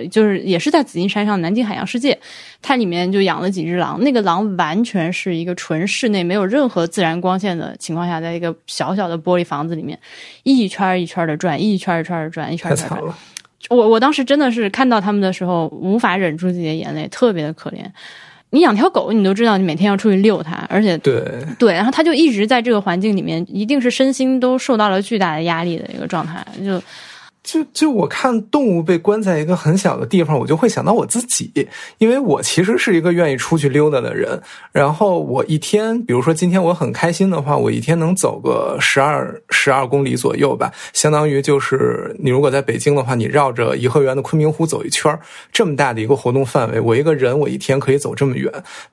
[0.08, 2.16] 就是也是在紫金山上南京海洋世界，
[2.62, 4.00] 它里面就养了几只狼。
[4.00, 9.98] 那个狼完全是一个纯室内，没有任何自然光线的情况下，在一个小小的玻璃房子里面，
[10.44, 13.02] 一圈一圈的转，一圈一圈的转，一圈一圈转。
[13.68, 17.84] 我我当时真的是看到他们的时候，无法忍住自己的眼泪，特别的可怜。
[18.52, 21.22] 你养条狗，你都知道，你每天要出去遛它，而且对
[21.58, 26.80] 对，然后它就一直在这个环境里面，一定是身心都受到了巨大的压力的一个状态，就。
[27.42, 31.50] 就就我看动物被关在一个很小的地方，我就会想到我自己，
[31.98, 34.40] 因为我其实是一个愿意出去溜达的人。
[34.70, 45.18] 然后我一天，比如说今天我很开心的话，我一天能走个十二十二公里左右吧，相当于就是你如果在北京的话，你绕着颐和园的昆明湖走一圈
[45.52, 48.52] 这么大的一个活动范围，我一个人我一天可以走这么远。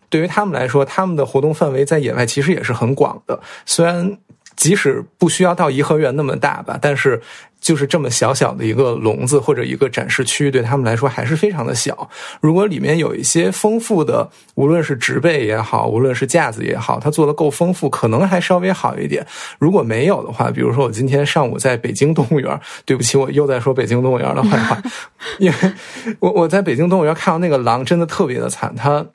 [0.10, 4.18] 对于他们来说，他们的活动范围在野外其实也是很广的，虽然。
[4.56, 7.22] 即使不需要到颐和园那么大吧，但是
[7.60, 12.10] 就是这么小小的一个笼子或者一个展示区域，对他们来说还是非常的小。
[12.41, 19.26] 如果里面有一些丰富的，无论是植被也好，无论是架子也好，它做的够丰富，可能还稍微好一点。
[19.60, 24.82] 如果没有的话，比如说我今天上午在北京动物园，对不起，我又在说北京动物园的坏话，
[25.39, 25.74] 因为
[26.19, 29.06] 我我在北京动物园看到那个狼真的特别的惨，它。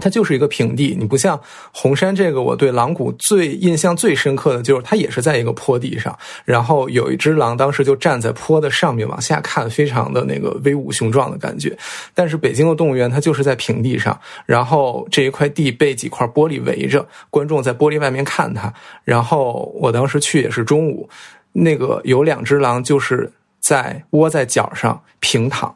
[0.00, 1.38] 它就是一个平地，你不像
[1.72, 11.76] 红山这个，我对狼谷最印象最深刻的就是它也是在一个坡地上，然后有一只狼当时就站在坡的上面往下看，非常的那个威武雄壮的感觉。
[12.14, 18.72] 但是北京的动物园它就是在平地上，然后这一块地被几块玻璃围着，观众在玻璃外面看它。
[19.04, 21.08] 然后我当时去也是中午，
[21.52, 25.74] 那个有两只狼就是在窝在角上平躺，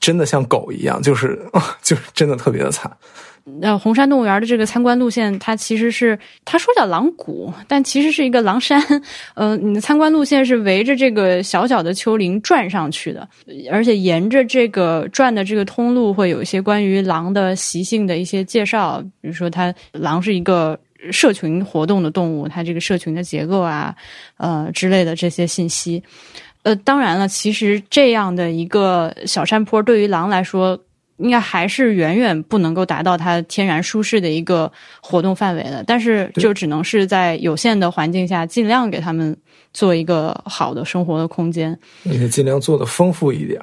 [0.00, 1.38] 真的像狗一样，就是
[1.82, 2.90] 就是真的特别的惨。
[3.62, 8.82] 呃，红山动物园的这个参观路线，它其实是他说叫狼谷，但其实是一个狼山。
[9.34, 13.26] 呃，你的参观路线是围着这个小小的丘陵转上去的，
[13.70, 20.76] 而且沿着这个转的这个通路，会有一些关于狼的习性的一些介绍，比如说它狼是一个
[21.12, 23.94] 社群活动的动物，它这个社群的结构啊，
[24.38, 26.02] 呃之类的这些信息。
[26.64, 30.76] 呃，当然了，其实这样的一个小山坡对于狼来说。
[31.18, 39.36] 应该还是远远不能够达到它天然舒适的一个活动范围的，但是就只能是在有限的环境下，尽量给他们
[39.72, 43.60] 做一个好的生活的空间，也尽量做的丰富一点。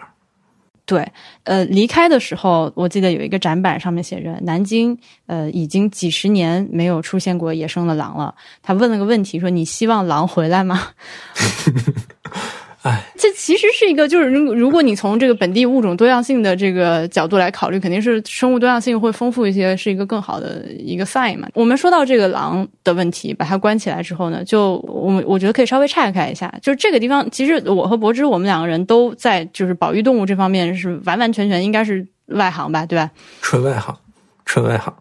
[0.85, 1.09] 对，
[1.45, 10.89] 呃，离开的时候，我记得有一个展板上面写着：“南京，呃，已经几十年没有出现过野生的狼了。”他问了个问题，说：“你希望狼回来吗？”
[12.83, 21.47] 哎，这其实是一个，就是如如果你从这个本地物种多样性的这个角度来考虑，肯定是生物多样性会丰富一些，是一个更好的一个 sign 嘛。
[21.53, 33.09] 我们说到这个狼的问题，把它关起来之后呢，就我们我觉得可以稍微岔开一下，就是这个地方，其实我和柏芝我们两个人都在就是保育动物这方面是完完全全应该是外行吧，对吧？
[33.41, 33.95] 纯外行，
[34.43, 34.93] 纯外行。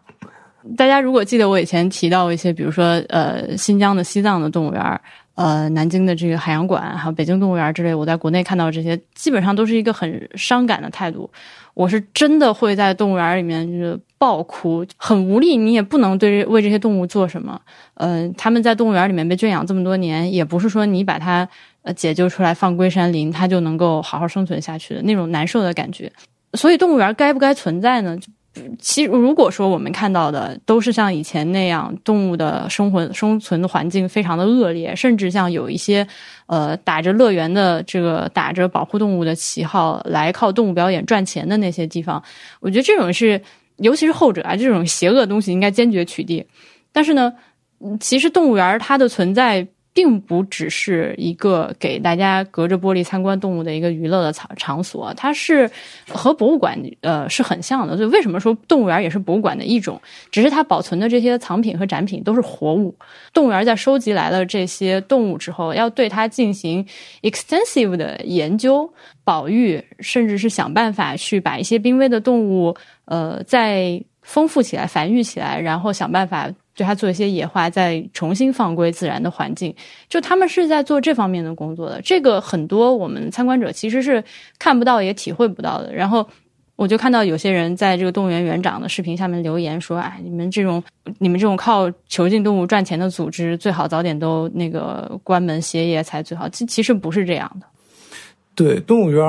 [0.77, 5.01] 大家如果记得我以前提到一些，比如说呃新疆的西藏的动物园。
[5.35, 11.29] 呃，南京的这个海洋馆，还有北京动物园之类，我在国内看到这些，基本上都是一个很伤感的态度。
[11.73, 17.59] 我是真的会在动物园里面就是爆哭，很无力，你也不能对为这些动物做什么。
[17.95, 21.49] 呃，他们在动物园里面被圈养这么多年，也不是说你把它
[21.81, 26.11] 呃解救出来放归山林，它就能够好好生存下去的那种难受的感觉。
[26.53, 28.15] 所以，动物园该不该存在呢？
[28.79, 36.07] 其实，如果说我们看到的都是像以前那样，动物的生活生存的环境非常的恶劣，甚至像有一些
[36.45, 42.23] 呃打着乐园的这个打着保护动物的旗号来靠动物表演赚钱的那些地方，
[42.59, 43.41] 我觉得这种是，
[43.77, 46.45] 尤其是后者啊，这种邪恶东西应该坚决取缔。
[46.91, 47.33] 但是呢，
[47.99, 49.67] 其实动物园它的存在。
[49.93, 55.69] 并不只是一个给大家隔着玻璃参观动物的一个娱乐的场场所，它是
[56.09, 57.95] 和博物馆呃是很像的。
[57.95, 60.01] 所以为什么说动物园也是博物馆的一种？
[60.31, 62.93] 只是它保存的这些藏品和展品都是活物。
[63.33, 66.83] 动物园在收集来了这些动物之后，要对它进行
[67.21, 68.91] extensive 的研究、
[69.23, 72.75] 保育，甚至是想办法去把一些濒危的动物
[73.05, 76.49] 呃再丰富起来、繁育起来，然后想办法。
[76.75, 79.73] 对它做一些野化，再重新放归自然的环境，
[80.09, 82.01] 就他们是在做这方面的工作的。
[82.01, 84.23] 这个很多我们参观者其实是
[84.57, 85.93] 看不到也体会不到的。
[85.93, 86.27] 然后
[86.75, 90.83] 我就看到有些人在这个动物园园长的视频下面留言说：“哎，你们这种
[91.19, 97.67] 你们这种靠囚禁动物赚钱的组织，最好早点都那个关门歇业才最好。”其其实不是这样的。
[98.55, 99.25] 对动物园，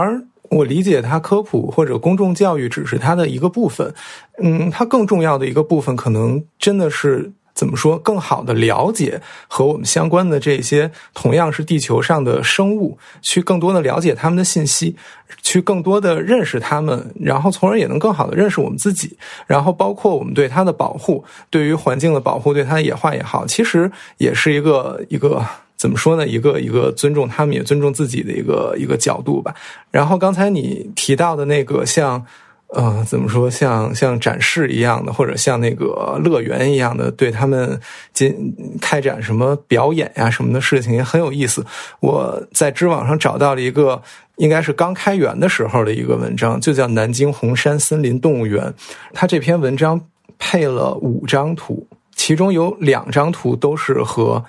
[0.50, 3.94] 我理解它科普或者公众教育只是它的一个部分。
[4.42, 7.32] 嗯，它更重要的一个部分，可能真的是。
[7.54, 7.96] 怎么说？
[7.98, 14.96] 更好的了解和我们相关的这些同样是地球上的生物，去更多的了解他们的信息，
[15.40, 19.16] 去更多的认识他们，然后从而也能更好的认识我们自己。
[19.46, 23.88] 然后包括我们对它的保护，对于环境的保护，对它的野化也好，其实
[24.18, 25.46] 也是一个一个
[25.76, 26.26] 怎么说呢？
[26.26, 29.54] 一个一个尊重他们，也尊重自己的一个一个角度吧。
[29.90, 32.24] 然后刚才你提到的那个像。
[32.68, 33.48] 呃，怎么说？
[33.48, 37.78] 像像展示一样的，或者像那个乐园一样的，对他们
[38.12, 41.64] 进开展什么表演呀什么的事情也很有意思。
[42.00, 44.02] 我在知网上找到了一个，
[44.38, 48.64] 应该是刚开园的时候的一个文章，就叫《南京红山森林动物园》。
[49.12, 50.00] 它这篇文章
[50.36, 54.44] 配了五张图，其中有两张图都是和。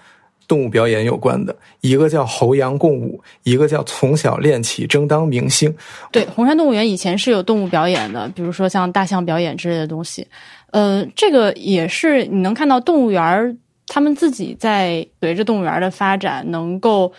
[0.48, 5.74] 动物表演有关的一个叫猴羊共舞，一个叫从小练起争当明星。
[6.12, 10.28] 对，红山动物园以前是有动物表演的，比如说像大象表演之类的东西。
[10.72, 13.56] 呃，这个也是你能看到动物园儿
[13.88, 17.12] 他们自己在随着动物园的发展能够。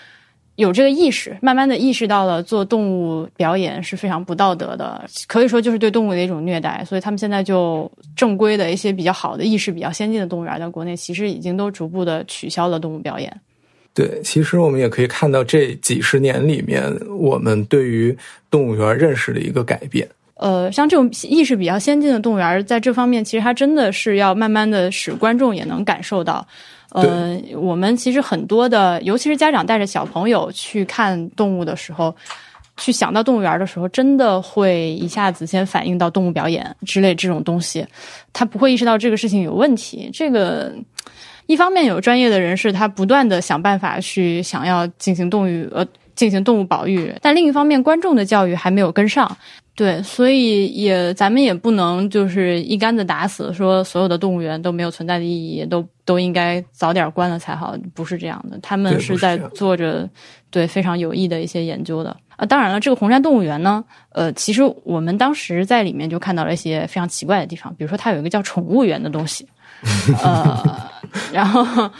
[0.56, 6.82] 有这个意识，慢慢的意识到了做动物表演是非常不道德的，可以说就是对动物的一种虐待。
[6.84, 13.30] 所以他们现在就正规的一些比较好的意识比较先进的动物园，在国内其实已经都逐步的取消了动物表演。
[13.94, 16.82] 对，其实我们也可以看到这几十年里面，
[17.18, 18.16] 我们对于
[18.50, 20.08] 动物园认识的一个改变。
[20.34, 26.46] 呃，像这种意识比较先进的动物园，在这方面其实它真的是要慢慢的使观众也能感受到。
[27.02, 32.14] 呃，我们其实很多的，尤其是家长带着小朋友去看动物的时候，
[32.76, 37.86] 去想到动物园的时候，真的会一下子先反映到动物表演之类这种东西，
[38.32, 40.08] 他不会意识到这个事情有问题。
[40.12, 40.74] 这个
[41.46, 49.36] 一方面有专业的人士，他不断的想办法去想要进行动物呃进行动物保育，但另一方面观众的教育还没有跟上。
[49.76, 58.58] 对，所以也咱们也不能就是一竿子打死，说所有的动物园都没有存在的意义，都都应该早点关了才好，不是这样的。
[58.62, 60.08] 他们是在做着
[60.50, 62.46] 对非常有益的一些研究的啊。
[62.46, 69.46] 当然了，这个红山动物园呢，呃，其实我们当时在里面就看到了一些非常奇怪的地方，比如说它有一个叫宠物园的东西，
[70.24, 70.90] 呃，
[71.34, 71.90] 然后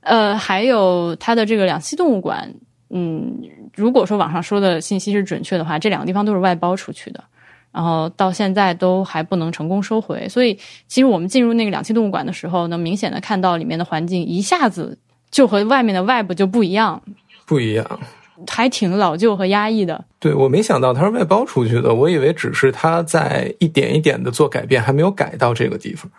[0.00, 2.52] 呃，还有它的这个两栖动物馆，
[2.90, 3.38] 嗯。
[3.76, 7.22] 如果说网上说的信息是准确的话，这两个地方都是外包出去的，
[7.70, 10.28] 然后到现在都还不能成功收回。
[10.28, 10.52] 所以，
[10.88, 14.98] 其实我们进入那个两栖动物馆的时候，能明显的看到里面的环境一下子
[15.30, 17.00] 就和外面的外部就不一样，
[17.46, 18.00] 不一样，
[18.48, 20.04] 还挺老旧和压抑的。
[20.18, 26.10] 对我没想到它是外包出去的，我以为只是它在一点一点的做改变，还没有改到这个地方。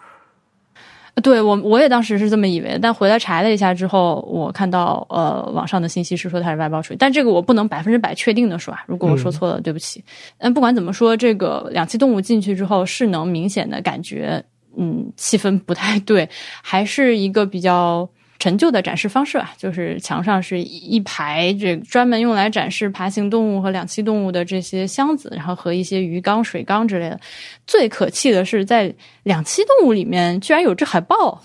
[1.21, 10.03] 对我，我也当时是这么以为，但回来查了一下之后，我看到呃网上的信息是说它是外包出去，但这个我不能百分之百确定的说啊，如果我说错了，对不起。
[10.37, 14.43] 但，不管怎么说，这个两栖动物进去之后是能明显的感觉，
[14.77, 16.27] 嗯，气氛不太对，
[16.61, 18.09] 还是一个比较。
[18.41, 27.19] 陈旧的展示方式啊，就是墙上是一排这专门用来展示爬行动物和两栖动物的这些箱子，然后和一些鱼缸、水缸之类的。
[27.67, 31.39] 最可气的是，在两栖动物里面居然有只海豹。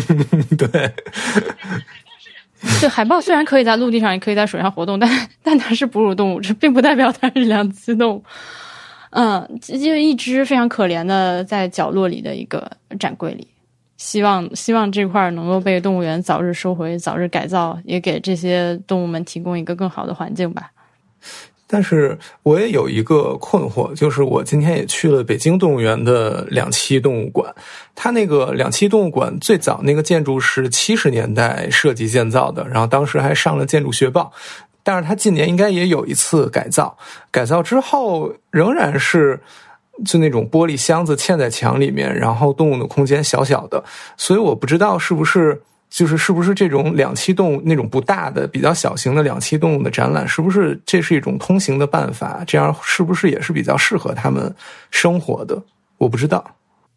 [0.58, 0.92] 对，
[2.82, 8.24] 这海豹虽然可以在陆地上，也可以在水上活动，但但它是哺乳动物，这并不代表它是两栖动物。
[9.08, 13.48] 嗯，就一只非常可怜的在角落里的一个展柜里。
[13.96, 20.70] 希望希望这块儿能够被动物园早日收回，早日改造，也给这些动物们提供一个更好的环境吧。
[21.66, 27.54] 但是我也有一个困惑，就是我今天也去了北京动物园的两栖动物馆，
[27.94, 34.32] 它那个两栖动物馆最早那个建筑是七十年代设计建造的，然后当时还上了建筑学报，
[34.82, 36.98] 但是它近年应该也有一次改造，
[37.30, 39.40] 改造之后仍然是。
[40.04, 43.82] 就那种玻璃箱子嵌在墙里面，然后动物的空间小小的，
[44.16, 52.42] 所以我不知道是不是就是是不是这种两栖动物那种不大的、比较小型的两栖动物的展览，是不是这是一种通行的办法？
[52.46, 54.52] 这样是不是也是比较适合他们
[54.90, 55.62] 生活的？
[55.98, 56.42] 我不知道。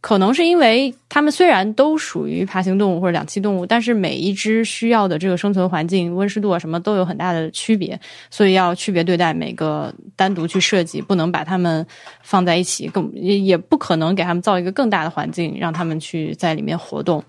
[0.06, 8.00] 可能是因为它们虽然都属于爬行动物或者两栖动物，但是每一只需要的这个生存环境、温湿度啊什么都有很大的区别，
[8.30, 11.84] 所以要区别对待每个单独去设计，不能把它们
[12.22, 17.24] 放在一起，更也也不可能给它们造一个更大的环境，让它们去在里面活动。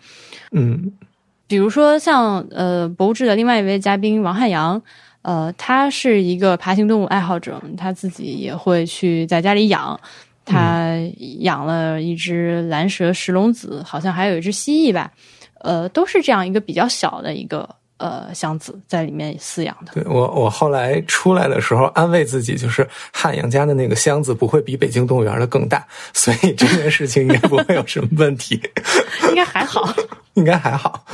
[0.52, 0.92] 嗯，
[1.46, 4.82] 比如说像呃博物志的另外一位嘉宾王汉阳，
[5.22, 9.98] 呃，他是一个爬行动物爱好者，他自己也会去在家里养。
[10.46, 10.94] 他
[11.40, 15.12] 养了一只蓝蛇石龙子，好像还有一只蜥蜴吧，
[15.60, 17.68] 呃，都是这样一个比较小的一个
[17.98, 19.92] 呃箱子在里面饲养的。
[19.92, 25.84] 对我，我后来出来的时候安慰自己，就是汉阳家的那个箱子不会比北京动物园的更大，
[26.14, 28.60] 所以这件事情应该不会有什么问题，
[29.28, 29.92] 应该还好，
[30.34, 31.04] 应该还好。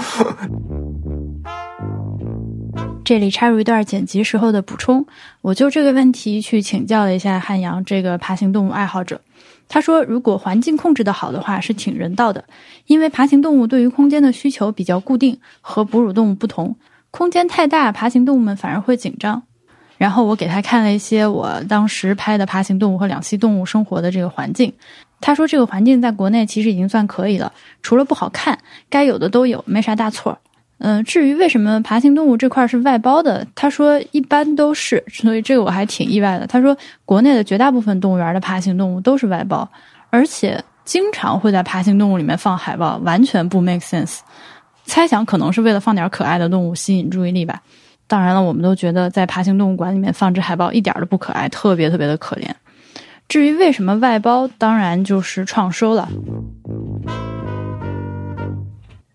[3.05, 5.05] 这里插入一段剪辑时候的补充，
[5.41, 9.21] 我就这个问题去请教了一下汉阳这个爬行动物爱好者。
[9.69, 12.45] 他说，如果环境控制的好的话，是挺人道的，
[12.87, 16.77] 因为爬行动物对于空间的需求比较固定，和哺乳动物不同，
[17.11, 19.43] 空间太大，爬行动物们反而会紧张。
[19.99, 24.73] 然后我给他看了一些我当时拍的爬行动物和两栖动物生活的这个环境，
[25.21, 30.39] 他说这个环境在国内其实已经算可以了，除了不好看，该有的都有，没啥大错。
[30.85, 36.47] 嗯，至于为什么爬行动物这块是外包的，他说一般都是，所以这个我还挺意外的。
[36.47, 39.69] 他说国内的绝大部分动物园的爬行动物都是外包，
[40.11, 44.19] 而且经常会在爬行动物里面放海报，完全不 make sense。
[44.85, 47.63] 猜想可能是为了放点可爱的动物吸引注意力吧。
[48.09, 52.51] 当然了，我们都觉得在爬行动物馆里面放只海豹一点都不可爱，特别特别的可怜。
[53.29, 56.09] 至于为什么外包，当然就是创收了。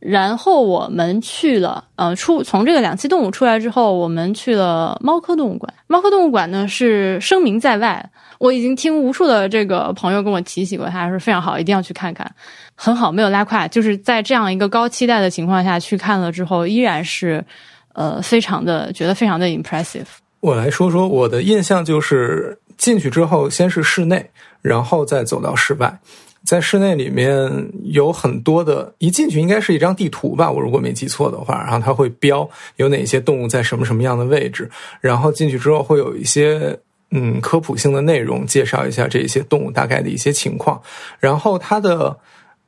[0.10, 5.74] 然后我们去了，呃，出从这个两栖动物出来之后，我们去了猫科动物馆。
[5.88, 12.26] 猫科动物馆呢是声名在外，我已经听无数的这个朋友跟我提起过，他说非常好，一定要去看看，
[12.74, 13.68] 很好，没有拉胯。
[13.68, 17.44] 就是在这样一个高期待的情况下去看了之后，依然是
[17.92, 20.06] 呃非常的觉得非常的 impressive。
[20.40, 24.30] 我来说说我的印象，就是进去之后先是室内，
[24.62, 26.00] 然后再走到室外。
[26.48, 34.72] 在室内里面有很多的，一进去应该是一张地图吧，我如果没记错的话，然后它会标有哪些动物在什么什么样的位置，
[35.02, 36.80] 然后进去之后会有一些
[37.12, 40.82] 嗯科普性的内容，介绍一下这些动物大概的一些情况，
[41.20, 42.18] 然后它的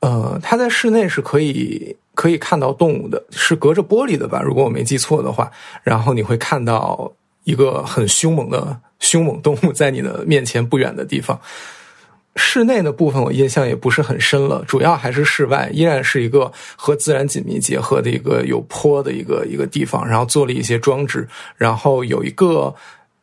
[0.02, 5.50] 呃，它在室内是可以可以看到动物的，是隔着玻璃的吧，如果我没记错的话，
[5.84, 7.10] 然后你会看到
[7.46, 11.40] 一个很凶猛的凶猛动物在你的面前不远的地方。
[12.36, 21.28] 室内的部分我印象也不是很深了，主要还是室外，依然是一个和自然紧密结合的一个有坡的一个一个地方，然后做了一些装置，
[21.58, 22.74] 然后有一个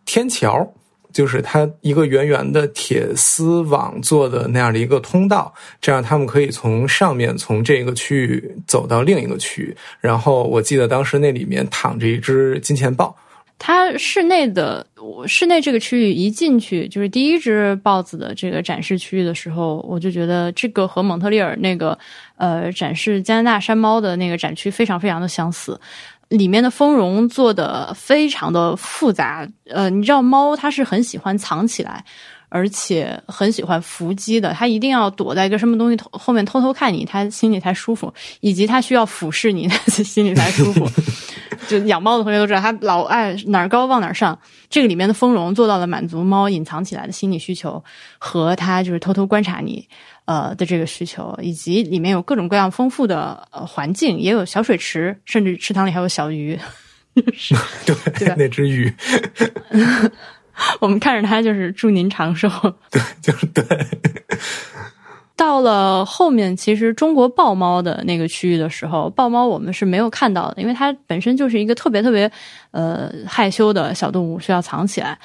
[0.05, 0.71] 天桥，
[1.13, 9.75] 就是它一个圆圆的铁丝网做的那样的一个通道，这样他们可以从上面从这个区域走到另一个区域。
[10.01, 13.17] 然后我记得当时那里面躺着一只金钱豹。
[13.59, 14.87] 它室内的
[15.27, 21.99] 室内这个区域一进去就是第一只豹子的这个展示区域的时候，我就觉得这个和蒙特利尔那个
[22.37, 25.81] 呃展示加拿大山猫的那个展区非常非常的相似，
[26.29, 29.49] 里面的丰容做的非常的复杂。
[29.71, 32.05] 呃，你知道猫它是很喜欢藏起来。
[32.49, 38.09] 而且很喜欢伏击的，它一定要躲在一个什么东西后面偷偷看你，它心里才舒服；
[38.41, 40.89] 以及它需要俯视你，它心里才舒服。
[41.69, 44.39] 就养猫的同学都知道，他老爱哪儿高往哪儿上。
[44.69, 47.83] 这个里面的丰容做到了满足猫隐藏起来的心理需求，
[48.19, 49.89] 和它就是偷偷观察你
[50.25, 56.59] 呃的这个需求，以及里面有各种各样丰富的呃环境，也有小水池，甚至池塘里还有小鱼。
[57.87, 58.93] 对，那只鱼。
[60.81, 62.49] 我们看着它，就是祝您长寿。
[62.91, 63.65] 对，就是对。
[65.37, 72.31] 到了后面，其实中国豹猫的那个区域的时候，豹猫我们是没有看到的，因为它本身就是一个特别特别
[72.71, 75.19] 呃害羞的小动物，需要藏起来。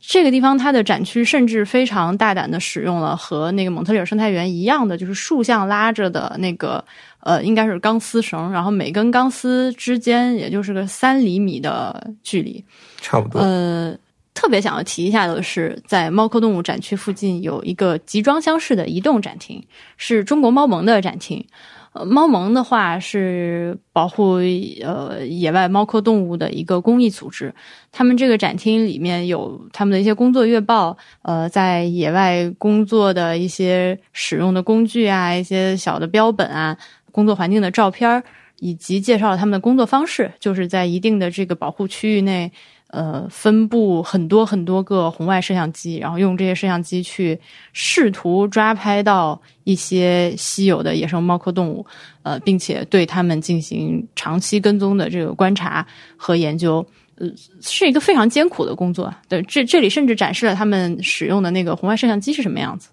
[0.00, 6.82] 这个地方它的展区甚至非常大胆的使用了和那个蒙特利尔生态园一样的，就是竖向拉着的那个
[7.20, 12.64] 呃，应该是钢丝绳，然后每根钢丝之间也就是个三厘米的距离，
[13.02, 13.40] 差不多。
[13.40, 13.94] 呃。
[14.32, 19.62] 特别想要提一下的是，在猫科动物展区附近有一个集装箱式的移动展厅，
[19.96, 21.44] 是中国猫盟的展厅。
[21.92, 24.34] 呃，猫盟的话是保护
[24.80, 27.52] 呃野外猫科动物的一个公益组织，
[27.90, 36.78] 他们这个展厅里面有他们的一些工作月报，呃，在野外工作的一些使用的工具啊，一些小的标本啊，
[37.10, 38.22] 工作环境的照片，
[38.60, 42.52] 以及介绍了他们的工作方式，就是在一定的这个保护区域内。
[42.92, 47.38] 呃，分布很多很多个红外摄像机，然后用这些摄像机去
[47.72, 51.86] 试图抓拍到一些稀有的野生猫科动物，
[52.24, 55.86] 呃，并且对它们进行长期跟踪的这个观察
[56.16, 56.84] 和研究，
[57.14, 57.28] 呃，
[57.60, 59.14] 是一个非常艰苦的工作。
[59.28, 62.88] 对，这这里甚至展示了他们使用的那个红外摄像机是什么样子。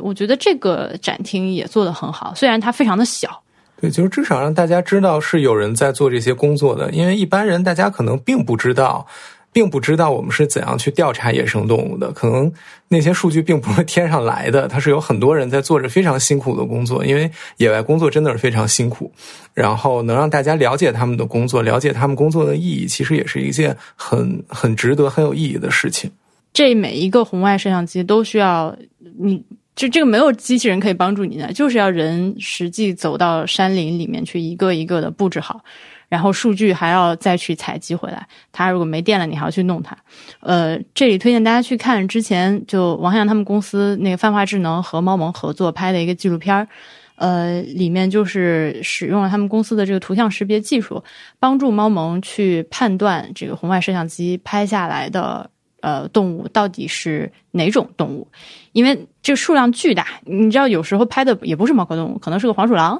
[0.00, 3.42] 我觉得这个展厅也做得很好，虽然它非常的小。
[3.80, 9.06] 对，就是至少让大家知道是有人在做这些工作的，因为一般人大家可能并不知道。
[9.50, 12.12] 并不知道我们是怎样去调查野生动物的。
[12.12, 12.52] 可能
[12.86, 17.04] 那些数据并不是天上来的，它是有很多人在做着非常辛苦的工作。
[17.04, 19.10] 因为野外工作真的是非常辛苦，
[19.54, 26.10] 然后能让大家了解他们的工作，了解他们工作的意义，其实也是一件很很值得、很有意义的事情。
[26.52, 28.76] 这每一个红外摄像机都需要
[29.18, 29.42] 你。
[29.78, 35.60] 就这个没有机器人可以帮助你的，就是要人实际走到山林里面去，一个一个的布置好，
[36.08, 38.26] 然后数据还要再去采集回来。
[38.50, 39.96] 它如果没电了，你还要去弄它。
[40.40, 46.66] 呃，这里推荐大家去看之前就王阳他们公司那个泛化智能和猫盟合作拍的一个纪录片儿，
[47.14, 51.00] 呃，里面就是使用了他们公司的这个图像识别技术，
[51.38, 55.48] 帮助猫盟去判断这个红外摄像机拍下来的。
[55.80, 58.26] 呃，动物到底是哪种动物？
[58.72, 62.96] 因为这数量巨大，你知道，有时候拍的也不是猫科动物，可能是个黄鼠狼，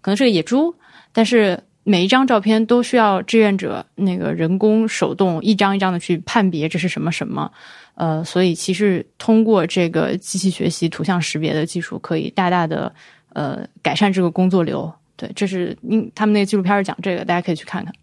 [0.00, 0.74] 可能是个野猪，
[1.12, 7.50] 但是每一张照片都需要志愿者那个人工手动一张一张的去判别这是什么什么。
[7.94, 12.92] 呃，所以其实通过这个机器学习图像识别的技术，可以大大的
[13.34, 14.92] 呃改善这个工作流。
[15.16, 17.94] 对，这是嗯，他们那个纪录片是讲这个，大家可以去看看。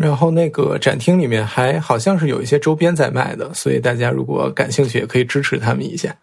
[0.00, 6.16] 然后那个展厅里面还好像是有一些周边在卖的，所以大家如果感兴趣，也可以支持他们一下。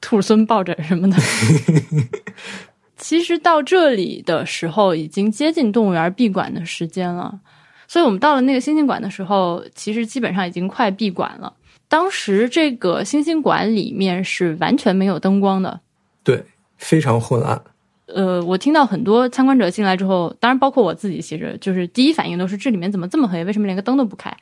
[0.00, 1.16] 兔孙抱枕什么的。
[2.96, 7.38] 其实到这里的时候，已经接近动物园闭馆的时间了。
[7.86, 11.52] 所以我们到了那个星星馆的时候，其实基本上已经快闭馆了。
[11.88, 15.80] 当时这个星星馆里面是完全没有灯光的，
[16.24, 16.42] 对，
[16.78, 17.60] 非常昏暗。
[18.14, 23.44] 呃，我听到很多参观者进来之后，当然包括我自己，其实就是第一反应都是这里面怎么这么黑？
[23.44, 24.34] 为什么连个灯都不开？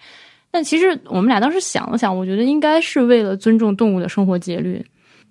[0.51, 4.85] 但其实我们俩当时想了想，我觉得应该是为了尊重动物的生活节律。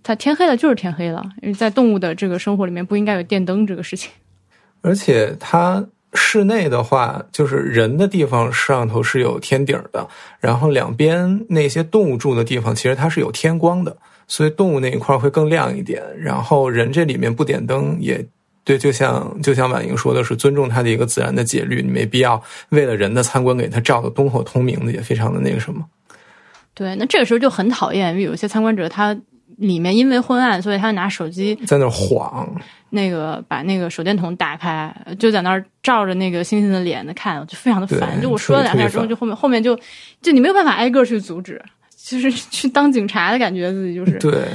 [0.03, 4.11] 它天黑了就是天黑了，因为在动物的这个生活里面不应该有电灯这个事情。
[4.81, 5.83] 而且它
[6.13, 10.07] 室内的话，就是人的地方摄像头是有天顶的，
[10.39, 13.97] 然后两边那些动物住的地方，其实它是有天光的。
[14.28, 18.23] 所以动物那一块会更亮一点，然后人这里面不点灯也
[18.63, 25.86] 对，就像就像婉莹说的是尊重它的一个自然的节律，你没必要为了人的参观给它照的灯火通明的，也非常的那个什么。
[26.73, 29.17] 对，那这个时候就很讨厌，因为有些参观者他
[29.55, 32.53] 里面因为昏暗，所以他拿手机在那晃，
[32.89, 38.21] 那个把那个手电筒打开，就在那儿照着那个星星的脸的看，就非常的烦。
[38.21, 39.80] 就我说了两下之后，就后面后面就
[40.21, 41.63] 就你没有办法挨个去阻止。
[42.08, 44.18] 就是去当警察的感觉，自己就是。
[44.20, 44.47] 对，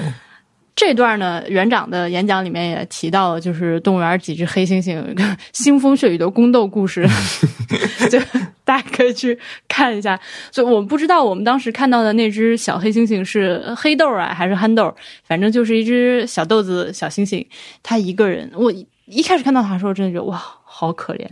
[0.74, 5.14] 这段呢，园长的演讲里面也提到了，就是动物园几只黑猩猩
[5.52, 7.06] 腥风血雨的宫斗故事，
[8.10, 8.18] 就
[8.64, 9.38] 大家可以去
[9.68, 10.18] 看一下。
[10.50, 14.94] 所以我不知道我们当时看到的那只小黑猩猩是黑豆啊还是憨豆，
[15.24, 17.46] 反正就是一只小豆子小猩猩，
[17.82, 18.50] 它一个人。
[18.54, 18.72] 我
[19.04, 21.28] 一开始看到它的时候，真的觉得哇，好可怜。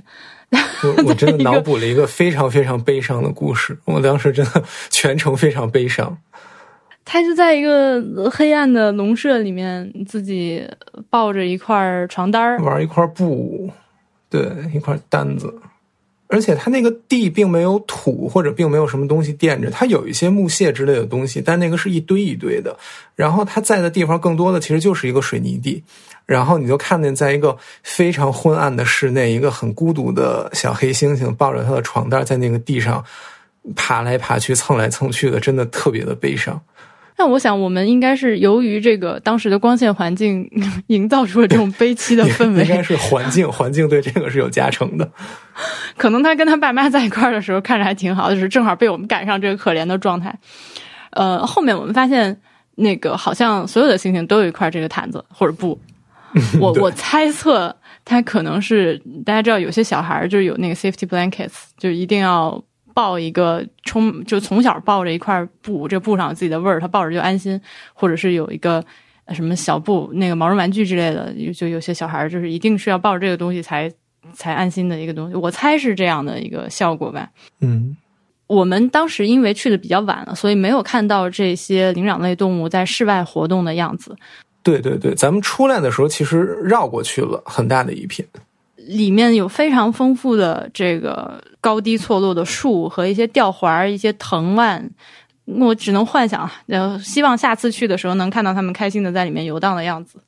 [0.82, 6.18] 我我真的脑补了一个非常非常悲伤的故事，我当时真的全程非常悲伤。
[7.04, 10.64] 他就在一个黑暗的农舍里面，自己
[11.08, 13.70] 抱着一块床单玩一块布，
[14.28, 15.52] 对，一块单子。
[16.30, 22.76] 而且它那个地并没有土或者并没有什么东西垫着，它有一些木屑之类的东西，但那个是一堆一堆的。
[23.16, 25.82] 然后它在的地方更多的其实就是一个水泥地。
[26.26, 33.04] 然后你就看见在一个非常昏暗的室内，一个很孤独的小黑猩猩抱着他的床单在那个地上
[33.74, 36.62] 爬来爬去、蹭来蹭去的，真的特别的悲伤。
[37.20, 40.50] 那我想，我们应该是由于这个当时的光线环境
[40.88, 42.62] 营造出了这种悲戚的氛围。
[42.64, 45.06] 应该是环境，环境对这个是有加成的。
[45.98, 50.34] 可能他跟他爸妈在一块儿的时候看着还挺好，就是正好被我们赶上这个可怜的状态。
[51.10, 52.40] 呃，后面我们发现，
[52.76, 55.78] 那个好像所有的星星都有一块这个毯子或者布。
[56.58, 58.96] 我我猜测，他可能是
[59.26, 62.64] 大家知道，有些小孩就是有那个 safety blankets，就一定要。
[63.00, 67.58] 抱一个充就从小抱着一块布，这布上有自己的味儿，他抱着就安心。
[67.94, 68.84] 或者是有一个
[69.32, 73.90] 什么小布，那个毛绒玩具之类的，就有些小孩就是一定是要抱着这个东西才
[74.34, 75.34] 才安心的一个东西。
[75.34, 77.30] 我猜是这样的一个效果吧。
[77.60, 77.96] 嗯，
[78.46, 84.14] 我们当时因为去的比较晚了，所以没有看到这些灵长类动物在室外活动的样子。
[84.62, 88.28] 对对对，咱们出来的时候其实绕过去了很大的一片。
[88.86, 94.90] 里面有非常丰富的这个高低错落的树和一些吊环、一些藤蔓，
[95.44, 100.18] 我只能幻想，呃，希望下次去的时候能看到他们开心的在里面游荡的样子。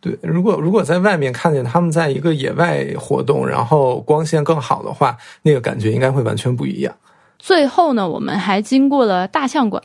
[0.00, 6.94] 对，如果如果在外面看见他们在一个野外活动，然后光线更好的话，那个感觉应该会完全不一样。
[7.38, 9.82] 最后呢，我们还经过了大象馆，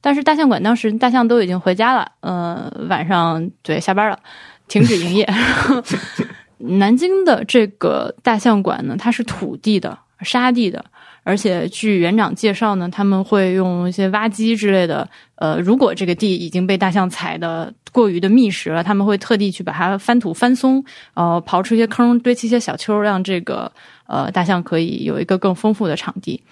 [0.00, 4.18] 但是大象馆当时大象都已经回家了，呃，晚上对下班了，
[4.66, 5.28] 停止营业。
[6.60, 10.84] 南京的这个大象馆呢，它是土地的、沙地的，
[11.22, 20.84] 而且据园长介绍呢，他们会用一些挖机之类的，呃，如果这个地已经被大象踩的过于的密实了，他们会特地去把它翻土翻松，
[21.14, 23.72] 呃，刨出一些坑，堆砌一些小丘，让这个
[24.06, 26.42] 呃大象可以有一个更丰富的场地，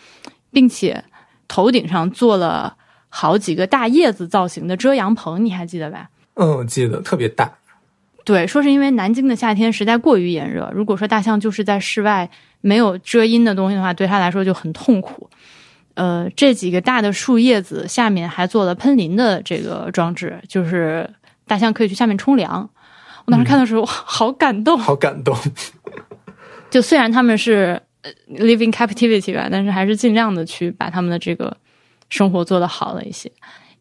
[0.51, 1.05] 并且
[1.47, 2.75] 头顶上做了
[3.09, 6.09] 好几个大叶子造型的遮阳棚，你还记得吧？
[6.35, 7.53] 嗯，记得特别大。
[8.29, 12.29] 对，说是因为南京的夏天实在过于炎热，如果说大象就是在室外
[12.61, 15.31] 没有遮阴的东西的话，对它来说就很痛苦。
[15.95, 21.09] 呃，这几个大的树叶子下面还做了喷淋的这个装置，就是
[21.47, 22.69] 大象可以去下面冲凉。
[23.25, 25.35] 我当时看的时候，哇，好感动，好感动。
[26.69, 27.81] 就虽然他们是
[28.29, 31.57] living captivity 吧，但是还是尽量的去把他们的这个
[32.11, 33.33] 生活做得好了一些。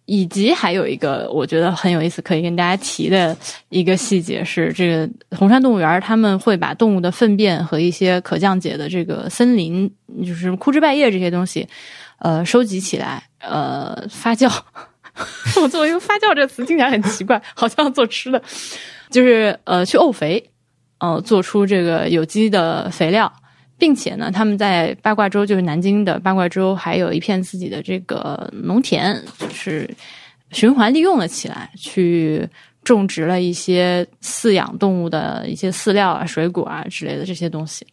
[0.08, 3.36] 以及还有一个我觉得很有意思，可以跟大家提的
[3.68, 9.92] 一个细节是，这个红山动物园他们会把动物的粪便和一些可降解的这个森林，
[10.26, 11.68] 就是枯枝败叶这些东西，
[12.20, 14.50] 呃，收集起来，呃，发酵。
[15.62, 18.42] 我作为一个“发酵”这个词听起来很奇怪，好像做吃的，
[19.10, 20.52] 就是呃，去沤肥，
[21.00, 23.30] 呃，做出这个有机的肥料。
[23.78, 29.90] 并且呢，他们在八卦洲，就是南京的八卦洲，还有一片自己的这个农田，就是
[30.52, 32.48] 循环利用了起来，去
[32.84, 37.86] 种植了一些饲养动物的一些饲料啊、水果啊之类的这些东西。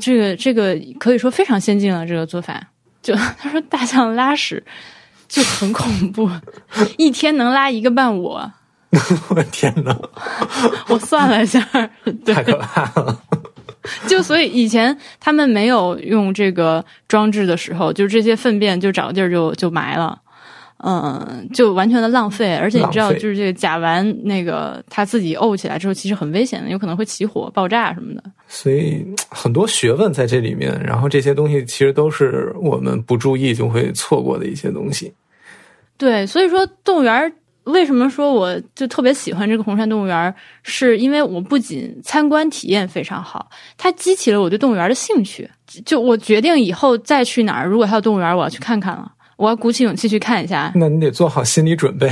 [0.00, 2.62] 这个这个可以说非常先进了，这个做法。
[3.02, 4.62] 就他说，大象拉屎
[5.28, 6.28] 就很恐怖，
[6.98, 8.52] 一天能拉一个半我。
[9.28, 9.96] 我的天呐，
[10.88, 11.60] 我算了一下，
[12.24, 13.20] 太可怕了。
[14.08, 20.18] 就所以以前他们没有用这个装置的时候，就这些粪便就找个地儿就就埋了，
[20.84, 22.56] 嗯，就完全的浪费。
[22.56, 28.22] 而且你知道，就是这个甲烷那个它自己沤起来之后，其实很危险的，有可能会起火、爆炸什么的。
[28.48, 35.12] 所以很多学问在这里面，然后这些东西其实都是我们不注意就会错过的一些东西。
[35.98, 37.32] 对，所以说动物园。
[37.66, 40.34] 为什么说我就特别喜欢这个红山动物园？
[40.62, 45.48] 是因为我不仅参观体验非常好，它激起了我对动物园的兴趣。
[45.84, 49.12] 就我决定以后再去哪儿，如果还有动物园，我要去看看了。
[49.36, 50.72] 我要鼓起勇气去看一下。
[50.74, 52.10] 那你得做好心理准备。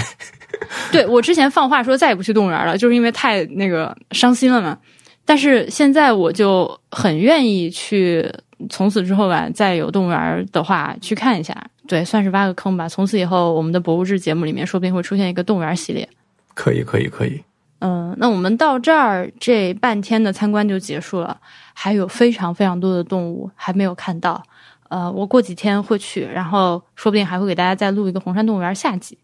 [0.92, 4.76] 对我之前放话说再也不去动物园了，就是因为太那个伤心了嘛。
[5.24, 8.30] 但是现在我就很愿意去。
[8.70, 11.54] 从此之后吧，再有动物园的话，去看一下。
[11.88, 12.88] 对，算是挖个坑吧。
[12.88, 16.08] 从此以后，我们的博物志节目里面，说不定会出现一个动物园系列。
[16.54, 17.42] 可以，可以，可以。
[17.80, 21.36] 嗯，那我们到这儿，这半天的参观就结束了。
[21.74, 24.42] 还有非常非常多的动物还没有看到。
[24.88, 29.18] 呃，我过几天会去，然后说不定还会给大家再录一个红山动物园下集。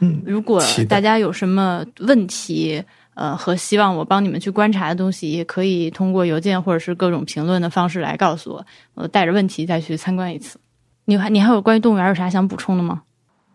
[0.00, 2.82] 嗯，如果大家有什么问题。
[3.14, 8.66] 呃，和希望我帮你们去观察的东西，也可以通过邮件或者是各种评论的方式来告诉我。
[8.94, 10.58] 我带着问题再去参观一次。
[11.04, 13.02] 你还你还有关于动物园有啥想补充的吗？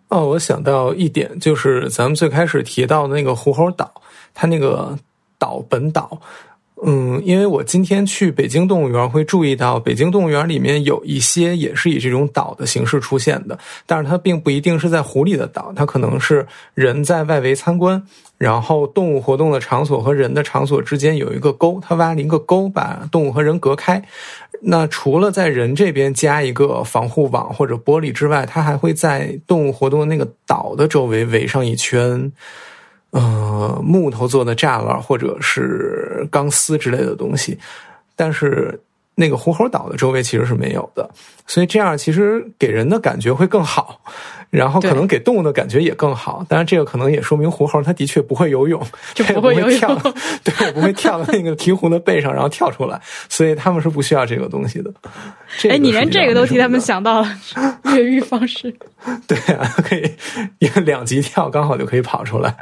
[0.10, 3.92] 哦，我想到一点，就是咱们最开始提到的那个狐猴岛，
[4.34, 4.98] 它那个
[5.38, 6.20] 岛本岛。
[6.86, 16.46] 嗯，因为我今天去北京动物园，会注意到北京动物园里面有一些也是以这种岛的形式出现的，但是它并不一定是在湖里的岛，它可能是
[16.76, 18.02] 人在外围参观，
[18.38, 24.02] 然后动物活动的场所和人的场所之间有一个沟，它挖了一个沟，把动物和人隔开。
[24.62, 32.32] 那除了在人这边加一个防护网或者玻璃之外，它还会在动物活动的那个岛的周围围上一圈。
[33.12, 37.58] 呃，木头做的栅栏或者是钢丝之类的东西，
[38.18, 38.80] 但是
[39.16, 41.10] 那个狐猴岛的周围其实是没有的，
[41.48, 44.02] 所以这样其实给人的感觉会更好，
[44.50, 46.46] 然后可能给动物的感觉也更好。
[46.48, 48.82] 当然，这个可能也说明狐猴它的确不会游泳，
[49.14, 49.94] 就不会跳，
[50.44, 54.92] 对，不会跳到那个鹈鹕的背上然后跳出来，所以他们是不需要这个东西的。
[55.70, 57.30] 哎，你连这个都替他们想到了
[57.96, 58.74] 越狱方式？
[59.28, 60.12] 对啊，可以
[60.86, 62.56] 两级跳，刚好就可以跑出来。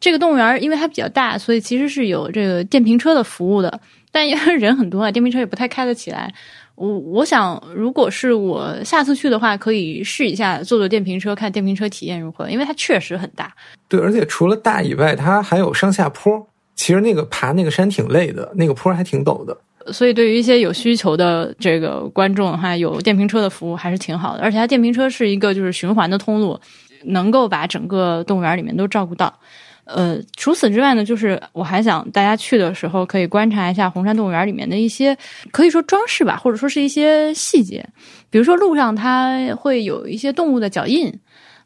[0.00, 3.80] 这个动物园因为它比较大，所以其实是有这个电瓶车的服务的。
[4.12, 6.32] 但因为人很多啊，电瓶车也不太开得起来。
[6.76, 12.50] 我我想，如果是我下次去的话，可以试一下坐坐电瓶车，看电瓶车体验如何。
[12.50, 13.54] 因为它确实很大。
[13.88, 16.44] 对，而且除了大以外，它还有上下坡。
[16.74, 19.56] 其实那个爬那个山挺累的，那个坡还挺陡的。
[19.92, 24.42] 所以对于一些有需求的这个观众的话，有电瓶车的服务还是挺好的。
[24.42, 26.58] 而且它电瓶车是一个就是循环的通路，
[27.04, 29.32] 能够把整个动物园里面都照顾到。
[29.84, 35.16] 呃，除此之外呢，就是我还想大家去的时候可以观察一下红山动物园里面的一些
[35.52, 37.86] 可以说装饰吧，或者说是一些细节，
[38.30, 41.12] 比如说路上它会有一些动物的脚印，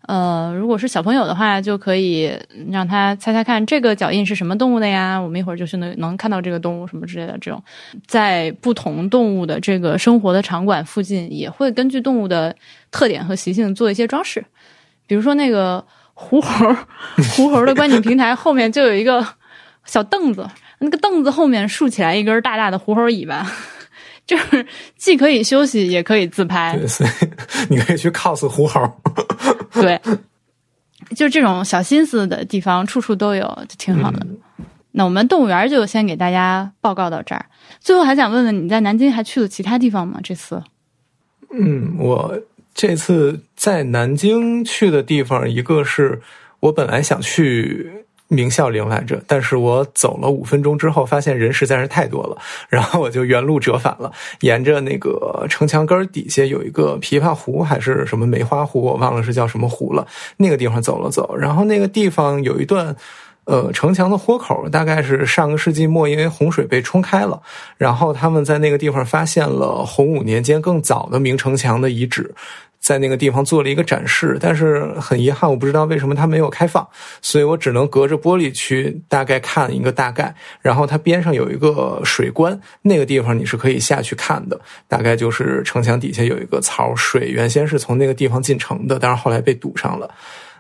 [0.09, 2.33] 呃，如果是小朋友的话，就可以
[2.71, 5.19] 让他猜猜看这个脚印是什么动物的呀？
[5.19, 7.39] 我们一会儿就是能能看到这个动物什么之类的。
[7.41, 7.63] 这种
[8.07, 12.55] 在不同动物的这个生活的场馆附近，也会根据动物的
[12.91, 14.45] 特点和习性做一些装饰。
[15.07, 15.85] 比如说那个
[16.21, 16.77] 狐猴，
[17.37, 19.25] 狐猴的观景平台后面就有一个
[19.85, 20.45] 小凳子，
[20.81, 23.47] 那个凳子后面竖起来一根大大的狐猴尾巴。
[24.27, 24.67] 就是
[24.97, 26.77] 既可以休息，也可以自拍。
[26.77, 27.11] 对，所以
[27.71, 28.83] 你可以去 cos 狐猴。
[29.73, 29.99] 对，
[31.17, 34.27] 就这种小心思的地方，处处都有，就挺好的。
[34.91, 37.47] 那我们动物园就先给大家报告到这儿。
[37.81, 40.21] 最后还想问问，你在南京还去了其他地方吗？
[40.23, 40.63] 这次？
[41.51, 42.39] 嗯，我
[42.79, 46.23] 这次在南京去的地方，一个是
[46.61, 47.91] 我本来想去。
[48.31, 52.37] 明孝陵来着，但是我走了五分钟之后，发现人实在是太多了，
[52.69, 54.13] 然后我就原路折返了，
[54.43, 60.07] 沿着那个城墙根底下有一个琵琶湖还是什么梅花湖，我忘了是叫什么湖了，
[60.37, 62.95] 那个地方走了走，然后那个地方有一段，
[63.47, 67.41] 呃，城墙的豁口，大概是上个世纪末因为洪水被冲开了，
[67.79, 72.35] 然后他们在那个地方发现了洪武年间更早的明城墙的遗址。
[72.81, 76.87] 在那个地方做了一个展示，但是很遗憾，我不知道为什么它没有开放，
[77.21, 80.35] 所以我只能隔着玻璃去大概看一个大概。
[80.63, 90.09] 然后它边上有一个水关，那个地方你是可以下去看的，大概就是城墙底下有一个槽，水原先是从那个地方进城的，但是后来被堵上了。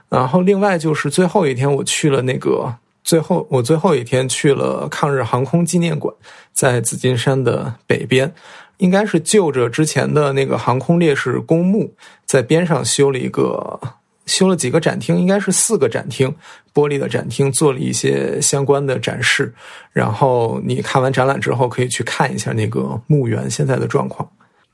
[0.08, 6.12] 然后另外就是最后一天我去了那个最后我最后一天去了抗日航空纪念馆，
[6.52, 8.32] 在紫金山的北边。
[8.78, 11.92] 应该是就着之前的那个航空烈士公墓，
[12.24, 13.78] 在边上修了一个，
[14.26, 16.34] 修了几个展厅，应该是四个展厅，
[16.72, 19.52] 玻璃的展厅，做了一些相关的展示。
[19.92, 24.28] 然后你看完展览之后，可以去看一下那个墓园现在的状况。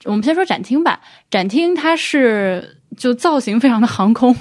[0.04, 1.00] 我们先说展厅吧，
[1.30, 4.36] 展厅它是就造型非常的航空，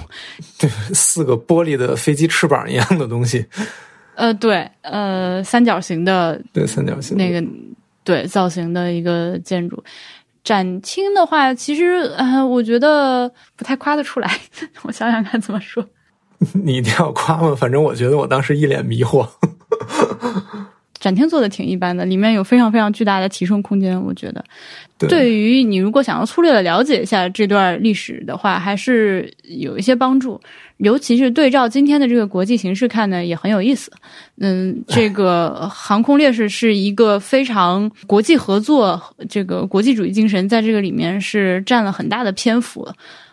[0.58, 3.46] 对，四个玻璃的飞机翅膀一样的东西。
[4.14, 7.42] 呃，对，呃，三角形的，对，三角形那个。
[8.04, 9.82] 对造型的一个建筑，
[10.44, 14.30] 展厅的话，其实呃，我觉得不太夸得出来。
[14.84, 15.84] 我想想看怎么说。
[16.52, 17.54] 你一定要夸吗？
[17.54, 19.26] 反正我觉得我当时一脸迷惑。
[21.00, 24.00] 展厅做的挺一般的，里面有非常非常巨大的提升空间。
[24.02, 24.42] 我觉得，
[24.98, 30.40] 对于你如果想要粗略的了解一下这段历史的话，还是有一些帮助。
[30.78, 33.92] 尤其是对照今天的这个国际形势看呢，也很有意思。
[34.38, 42.86] 嗯，这个航空烈士是一个非常国际合作，这个国际主义精神在这个里面是占了很大的篇幅。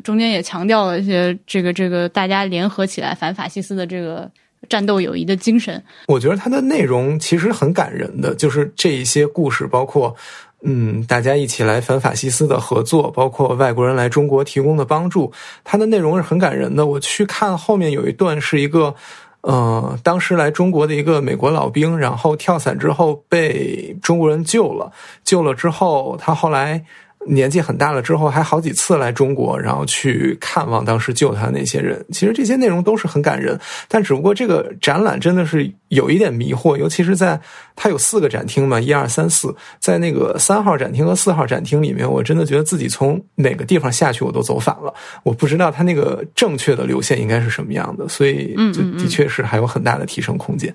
[0.04, 4.30] 中间也强调了一些这个这个大家联合起来反法西斯的这个
[4.70, 5.84] 战斗友谊的精神。
[6.08, 10.16] 我觉得它的内容其实很感人的，就是这一些故事，包括。
[10.64, 15.32] 嗯，大家一起来反法西斯的合作，包括外国人来中国提供的帮助，
[15.64, 16.86] 它的内容是很感人的。
[16.86, 18.94] 我去看后面有一段是一个，
[19.42, 24.92] 呃，当时来中国的一个美国老兵，然后跳伞之后被中国人救了，
[25.24, 26.84] 救了之后他后来。
[27.28, 32.04] 年纪很大了之后，还好几次来中国，然后去看望当时救他的那些人。
[32.12, 37.40] 其实这些内容都是很感人，但只不过这个展览真的是有一点迷惑，尤其是在
[37.76, 44.94] 它有四个展厅嘛，一二三四，在那个三号展厅和四号展厅里面，我真的觉得自己从哪个地方下去我都走反了，
[45.24, 50.74] 我不知道它那个正确的流线应该是什么样的，所以就的确是还有很大的提升空间。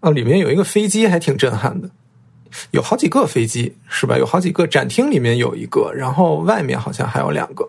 [0.00, 1.88] 啊，里面有一个飞机还挺震撼的。
[2.70, 4.16] 有好几个飞机是吧？
[4.16, 7.68] 有好几个展厅里面有一个，然后外面好像还有两个，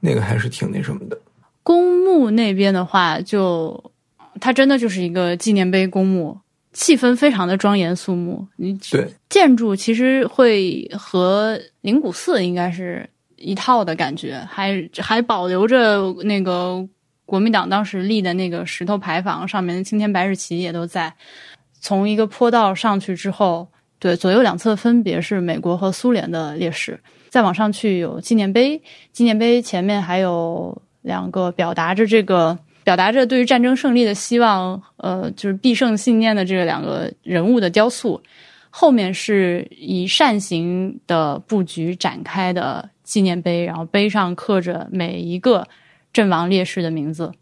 [0.00, 1.18] 那个还是挺那什么的。
[1.62, 3.92] 公墓那边的话，就
[4.40, 6.38] 它真的就是一个纪念碑公墓，
[6.72, 8.46] 气氛非常的庄严肃穆。
[8.56, 16.86] 你对建筑其实会和灵谷寺应该是一套的感觉，还还保留着那个
[17.24, 21.14] 国民党当时立的那个石头牌坊上面的青天白日旗也都在。
[21.80, 23.68] 从一个坡道上去之后。
[24.04, 27.00] 对，左右两侧分别是美国和苏联的烈士。
[27.30, 28.78] 再往上去有纪念碑，
[29.12, 38.22] 纪念碑前面还有两个表达着这个表达着对于战争胜利的希望，呃，就是必胜信念的这个两个人物的雕塑。
[38.68, 45.66] 后面是以扇形的布局展开的纪念碑，然后碑上刻着每一个
[46.12, 47.32] 阵亡烈士的名字，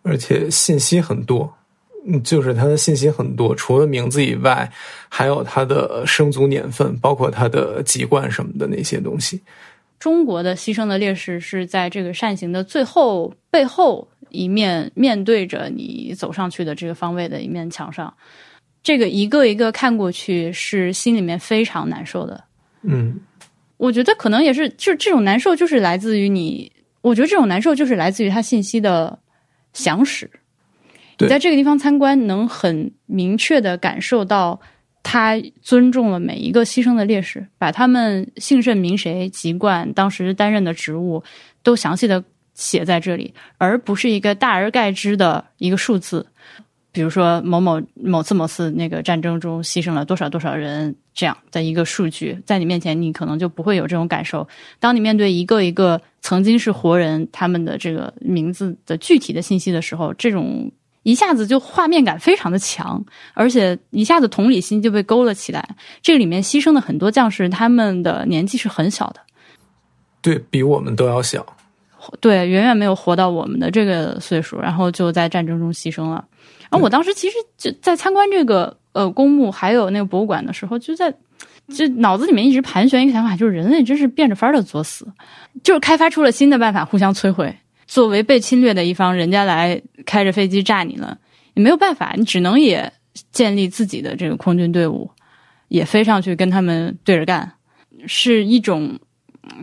[0.00, 1.57] 而且信息很多。
[2.06, 4.70] 嗯，就是他的信息很多，除了名字以外，
[5.08, 9.40] 还有他的生卒年份，包括他的籍贯什么的那些东西。
[9.98, 18.14] 中国的牺牲的烈士是在这个扇形的最后背后一面，面对着你走上去的这个方位的一面墙上，
[18.82, 22.44] 这个一个一个看过去，是心里面非常难受的。
[22.82, 23.18] 嗯，
[23.76, 26.70] 我觉得可能也是，就这种难受就是来自于你，
[27.00, 29.18] 我觉得这种难受就是来自于他信息的
[29.72, 30.30] 详实。
[31.18, 34.60] 你在这个地方参观，能很明确的感受到
[35.02, 41.22] 他尊重了每一个牺牲的烈士，把他们姓甚名谁、籍贯、当时担任的职务
[41.62, 42.22] 都详细的
[42.54, 46.26] 写在这里，而不是一个大而概之的一个数字。
[46.90, 54.48] 比如说某某某次某次那个战争中牺牲了多少多少人，这样的一个数据在你面前，你可能就不会有这种感受。
[54.80, 60.72] 当你面对一个一个曾经是活人他们的这个名字的具体的信息的时候，这种
[61.10, 63.02] 一下子就画面感非常的强，
[63.32, 65.66] 而且一下子同理心就被勾了起来。
[66.02, 69.20] 这个里面牺牲的很多将士，他们的年纪是很小的，
[70.20, 71.46] 对比我们都要小。
[72.20, 76.22] 对，远远没有活到我们的这个岁数，然后就在战争中牺牲了。
[76.68, 81.10] 然后我当时其实就在参观这个呃公墓还有那个博物馆的时候，就在
[81.74, 85.06] 就脑子里面一直盘旋一个想法，就是人类真是变着法儿的作死，
[85.62, 87.56] 就是开发出了新的办法互相摧毁。
[87.88, 91.18] 作为被侵略的一方，人家来开着飞机炸你了，
[91.54, 92.92] 也没有办法，你只能也
[93.32, 95.10] 建立自己的这个空军队伍，
[95.68, 97.50] 也飞上去跟他们对着干，
[98.06, 98.98] 是一种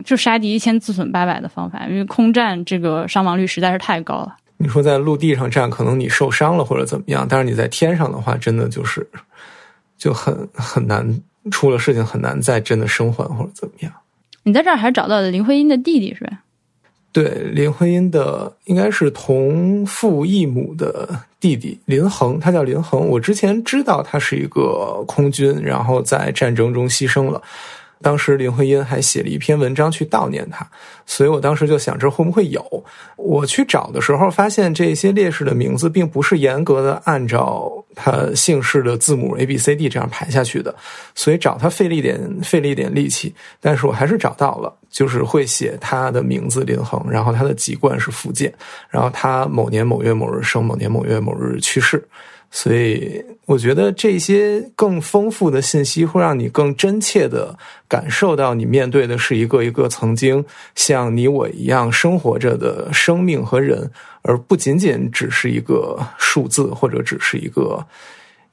[0.04, 4.36] 就杀敌一千自损八百的方法，因为空战这个伤亡率实在是太高了。
[4.58, 9.08] 你说在陆地上站，可能你受伤了或者怎么样，但是你在天上的话，真的就是
[9.96, 11.22] 就很很难，
[11.52, 13.92] 出了事情很难再真的生还或者怎么样。
[14.42, 16.40] 你在这儿还找到了林徽因的弟弟是吧？
[17.16, 21.08] 对，林徽因的应该是同父异母的
[21.40, 23.08] 弟弟林恒，他叫林恒。
[23.08, 27.40] 我之前知道他是一个空军，然后在战争中牺牲了。
[28.02, 30.66] 当时林徽因还写了一篇文章去悼念他，
[31.06, 32.84] 所以我当时就想这会不会有？
[33.16, 40.74] 我去找的时候发现这些烈士的名字并不是严格的按照他姓氏的字母 A B C D 这样排下去的，
[41.14, 48.52] 所以找他费了一点费了一点力气，但是我还是找到了，就是会写他的名字林衡，然后他的籍贯是福建，
[48.90, 52.06] 然后他某年某月某日生，某年某月某日去世。
[52.58, 57.54] 所以，我觉得这些更丰富的信息会让你更真切的
[57.86, 60.42] 感受到，你面对的是一个一个曾经
[60.74, 63.90] 像你我一样生活着的生命和人，
[64.22, 67.86] 而不仅仅只是一个数字，或者只是一个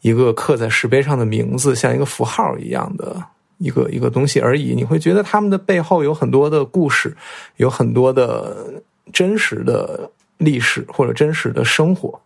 [0.01, 3.15] 一个刻在石碑上的名字，像一个符号一样的
[3.57, 4.73] 一个一个东西而已。
[4.75, 7.15] 你会觉得他们的背后有很多的故事，
[7.55, 8.83] 有很多的
[9.13, 12.19] 真实的历史或者真实的生活。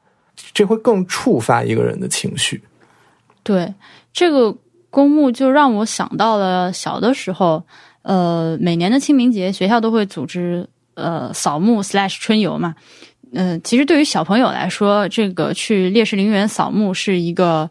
[0.53, 2.61] 这会更触发一个人的情绪。
[3.43, 3.73] 对，
[4.11, 4.55] 这个
[4.89, 7.63] 公墓就让我想到了小的时候，
[8.01, 12.75] 呃，每年的清明节，学校都会组织呃扫墓 /slash 春游嘛。
[13.33, 17.69] 嗯，其实对于小朋友来说，这个去烈士陵园扫墓是一个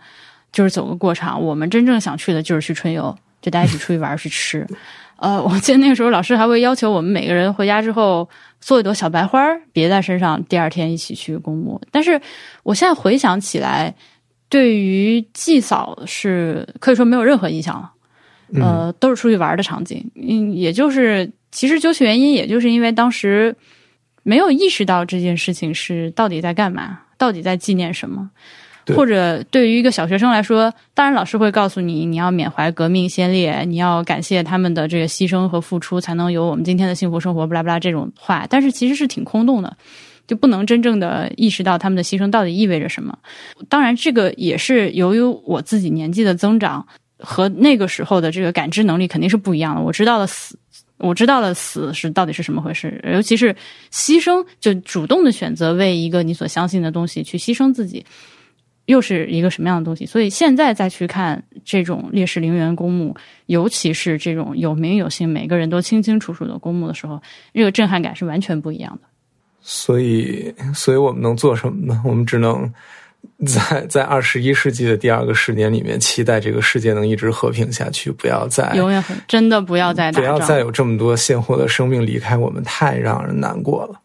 [0.53, 1.43] 就是走个过场。
[1.43, 4.67] 我们真正想去的就是去春游，就大家一起出去玩去吃。
[5.17, 8.29] 呃，我记得那个时候老师还会要求我们每个人回家之后
[8.67, 9.41] 做一朵小白花
[9.73, 11.81] 别在身上，第二天一起去公墓。
[11.93, 12.21] 但是
[12.64, 13.95] 我现在回想起来，
[14.49, 17.93] 对于祭扫是可以说没有任何印象了。
[18.61, 23.55] 呃，都是出去玩的场景，嗯，也就是其实究其原因，也就是因为当时
[24.25, 28.29] 没有意识到这件事情是到底在干嘛，到底在纪念什么。
[28.95, 38.47] 或者对于一个小学生来说，当然老师会告诉你，你要缅怀革命先烈，你要感谢他们的这个牺牲和付出，才能有我们今天的幸福生活，不拉不拉这种话。
[38.49, 39.76] 但是其实是挺空洞的，
[40.26, 43.18] 就不能真正的意识到他们的牺牲到底意味着什么。
[43.68, 46.87] 当然，这个也是由于我自己年纪的增长
[47.18, 49.82] 和那个时候的这个感知能力肯定是不一样的。
[49.82, 50.57] 我知道了死，
[50.99, 53.55] 我知道了死是到底是什么回事，尤其是
[53.91, 58.05] 牺牲，就主动的选择为一个你所相信的东西去牺牲自己。
[58.87, 60.07] 又是一个什么样的东西？
[60.07, 63.14] 所以现在再去看这种烈士陵园公墓，
[63.47, 67.20] 尤其是这种有名有姓、每个人都清清楚楚的公墓的时候，
[67.53, 69.09] 这个震撼感是完全不一样的。
[69.61, 72.01] 所以，所以我们能做什么呢？
[72.07, 72.72] 我们只能
[73.45, 84.01] 在在二十一世纪的第二个十年里面，期待这个世界能一直和平下去，不要再永远很真的不要再不要再有这么多鲜活的生命离开我们，太让人难过了。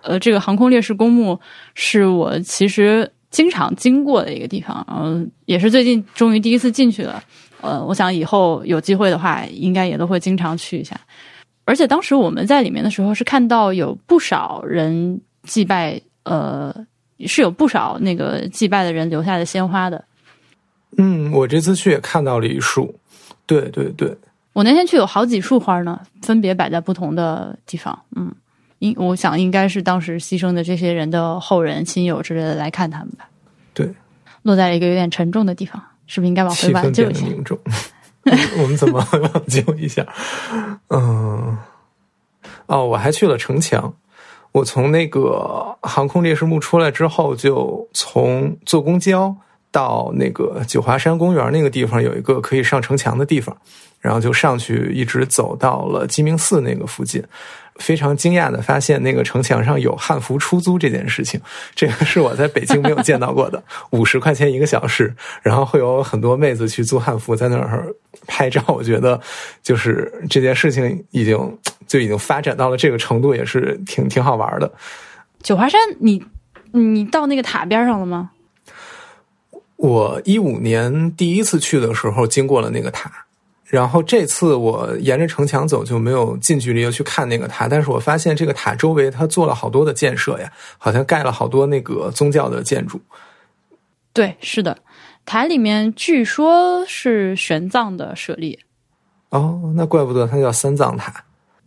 [0.00, 1.38] 呃，这个航空烈士公墓
[1.74, 3.10] 是我其实。
[3.34, 7.20] 经常经过的一个地方，嗯，也是最近终于第一次进去了。
[7.60, 10.98] 呃，我想以后有机会的话，应该也都会经常去一下。
[11.64, 16.72] 而且当时我们在里面的时候，是看到有不少人祭拜，呃，
[17.26, 20.04] 是有不少那个祭拜的人留下的鲜花的。
[20.96, 22.94] 嗯，我这次去也看到了一束。
[23.46, 24.16] 对对对，
[24.52, 27.98] 我那天去有好几束花呢，分别摆在不同的地方。
[28.14, 28.32] 嗯。
[28.84, 33.26] 应我想应该是当时牺牲的这些人的后人、亲友之类的来看他们吧。
[33.72, 33.88] 对，
[34.42, 37.26] 落在了一个有点沉重的地方，是不是应该往回挽救一下？
[38.62, 40.06] 我们怎么挽救一下？
[40.88, 41.58] 嗯，
[42.66, 43.94] 哦，我还去了城墙。
[44.52, 49.34] 我从那个航空烈士墓出来之后，就从坐公交
[49.72, 53.56] 到那个九华山公园那个地方有一个可以上城墙的地方，
[53.98, 57.20] 然后就上去一直走到了鸡鸣寺那个附近。
[57.76, 61.40] 非常惊讶的发现，那个城墙上有汉服出租这件事情，
[61.74, 67.86] 这个是我在北京没有见到过的， 五十块钱一个小时，然后会有很多妹子去租汉服在那儿
[68.26, 68.62] 拍照。
[68.68, 69.20] 我觉得，
[69.62, 74.72] 就是这件事情已经就已经发展到了这个程度，也是挺挺好玩的。
[75.42, 76.24] 九华山，你
[76.72, 78.30] 你到那个塔边上了吗？
[79.76, 83.10] 我一五年第一次去的时候，经过了那个塔。
[83.74, 87.66] 然后这次我沿着城墙走，就没有近距离的去看那个塔。
[87.66, 93.00] 但是我发现这个塔周围它做了好多的建设呀，好像盖了好多那个宗教的建筑。
[94.12, 94.78] 对，是的，
[95.26, 98.56] 塔里面据说是玄奘的舍利。
[99.30, 101.12] 哦，那怪不得它叫三藏塔。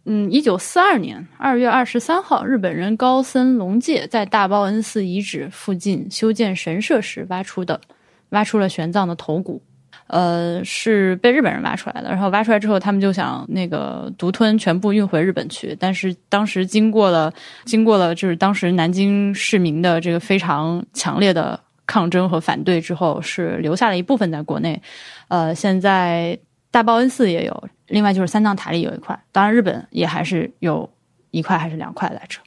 [0.05, 7.81] 嗯，一九四二年二月二十三号，日本人高森隆介在大报恩寺遗址附近修建神社时挖出的，
[8.29, 9.61] 挖出了玄奘的头骨。
[10.07, 12.09] 呃，是被日本人挖出来的。
[12.09, 15.75] 然后挖出来之后，他们就想那个独吞全部运回日本去。
[15.79, 17.33] 但是当时经过了，
[17.65, 24.81] 经过了就是当时南京市民的这个非常强烈的抗争和反对之后，是留下了一部分在国内。
[25.27, 26.37] 呃，现在
[26.71, 30.89] 大报恩寺也有，另外就是三藏塔里有一块，当然日本也还是有
[31.31, 32.39] 一块还是两块来着。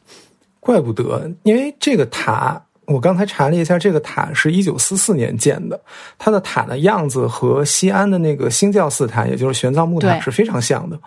[0.61, 2.63] 怪不得，因为这个塔。
[2.91, 5.81] 我刚才查了一下，这个塔是一九四四年建的，
[6.19, 10.99] 它的塔的样子和西安的那个兴教寺塔，也就是玄奘木塔是非常像的。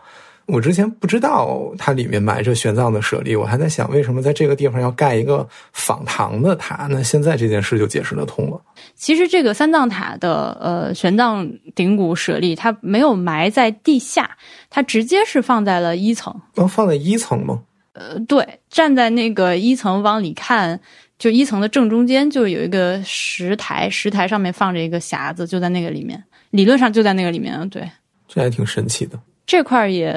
[0.45, 6.87] 我之前不知道它里面埋着玄奘的舍利，我还在想为什么在这个地方要盖一个仿唐的塔。
[6.89, 8.59] 那现在这件事就解释得通了。
[8.93, 14.37] 其实这个三藏塔的呃玄奘顶骨舍利，它没有埋在地下，
[14.69, 16.33] 它直接是放在了一层。
[16.55, 17.61] 能放在一层吗？
[17.93, 20.81] 呃，对，站在那个一层往里看。
[21.23, 27.69] 就一层的正中间就有一个石台，石台上面放着一个匣子，就在那个里面，理论上就在那个里面。
[27.69, 27.89] 对，
[28.27, 29.17] 这还挺神奇的。
[29.47, 30.13] 这块儿也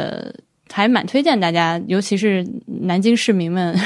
[0.69, 3.79] 还蛮推荐大家，尤其是南京市民们，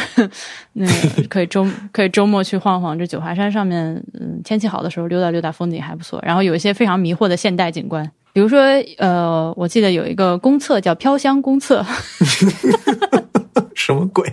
[0.72, 0.86] 那
[1.28, 2.98] 可以周可以周末去晃晃。
[2.98, 6.18] 这九华山上面，嗯，天气好的时候溜达溜达，风景还不错。
[6.24, 8.60] 然后有一些非常迷惑的现代景观，比如说，
[8.96, 11.84] 呃，我记得有一个公厕叫飘香公厕，
[13.76, 14.24] 什么鬼？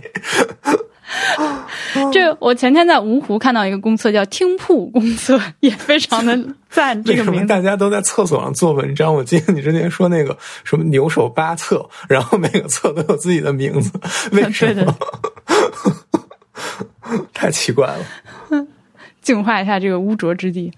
[2.11, 6.37] 这我前天在芜湖看到一个公厕叫听铺公厕， 也非常的
[6.69, 7.01] 赞。
[7.03, 9.13] 这个名字大家都在厕所上做文章。
[9.13, 13.91] 我记得你之前说那个什么牛首八厕，然后每个厕都有自己的名字，
[14.33, 14.95] 为什么？
[17.33, 18.67] 太奇怪了，
[19.21, 20.71] 净化一下这个污浊之地。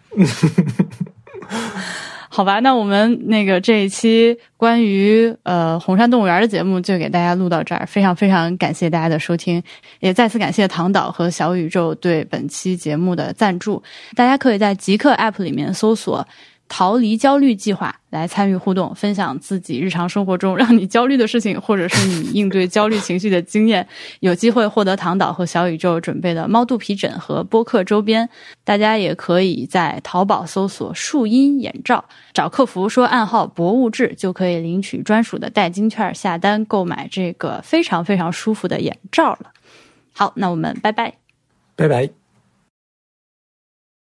[2.39, 9.61] 好吧，那我们那个这一期关于呃红山动物园的节目就给大家录到这儿，非常非常感谢大家的收听，
[9.99, 13.83] 也再次感谢唐导和小宇宙对本期节目的赞助。
[14.15, 16.25] 大家可以在极客 App 里面搜索。
[16.69, 23.85] 逃离焦虑计划来参与互动，分享自己日常生活中让你焦虑的事情，或者是你应对焦虑情绪的经验，
[24.21, 28.29] 有机会获得唐导和小宇宙准备的猫肚皮枕和播客周边。
[28.63, 39.51] 大家也可以在淘宝搜索“树荫眼罩”，找客服说暗号“博物志”，就可以领取专属的代金券，下单购买这个非常非常舒服的眼罩了。
[40.13, 41.15] 好，那我们拜拜，
[41.75, 42.18] 拜拜。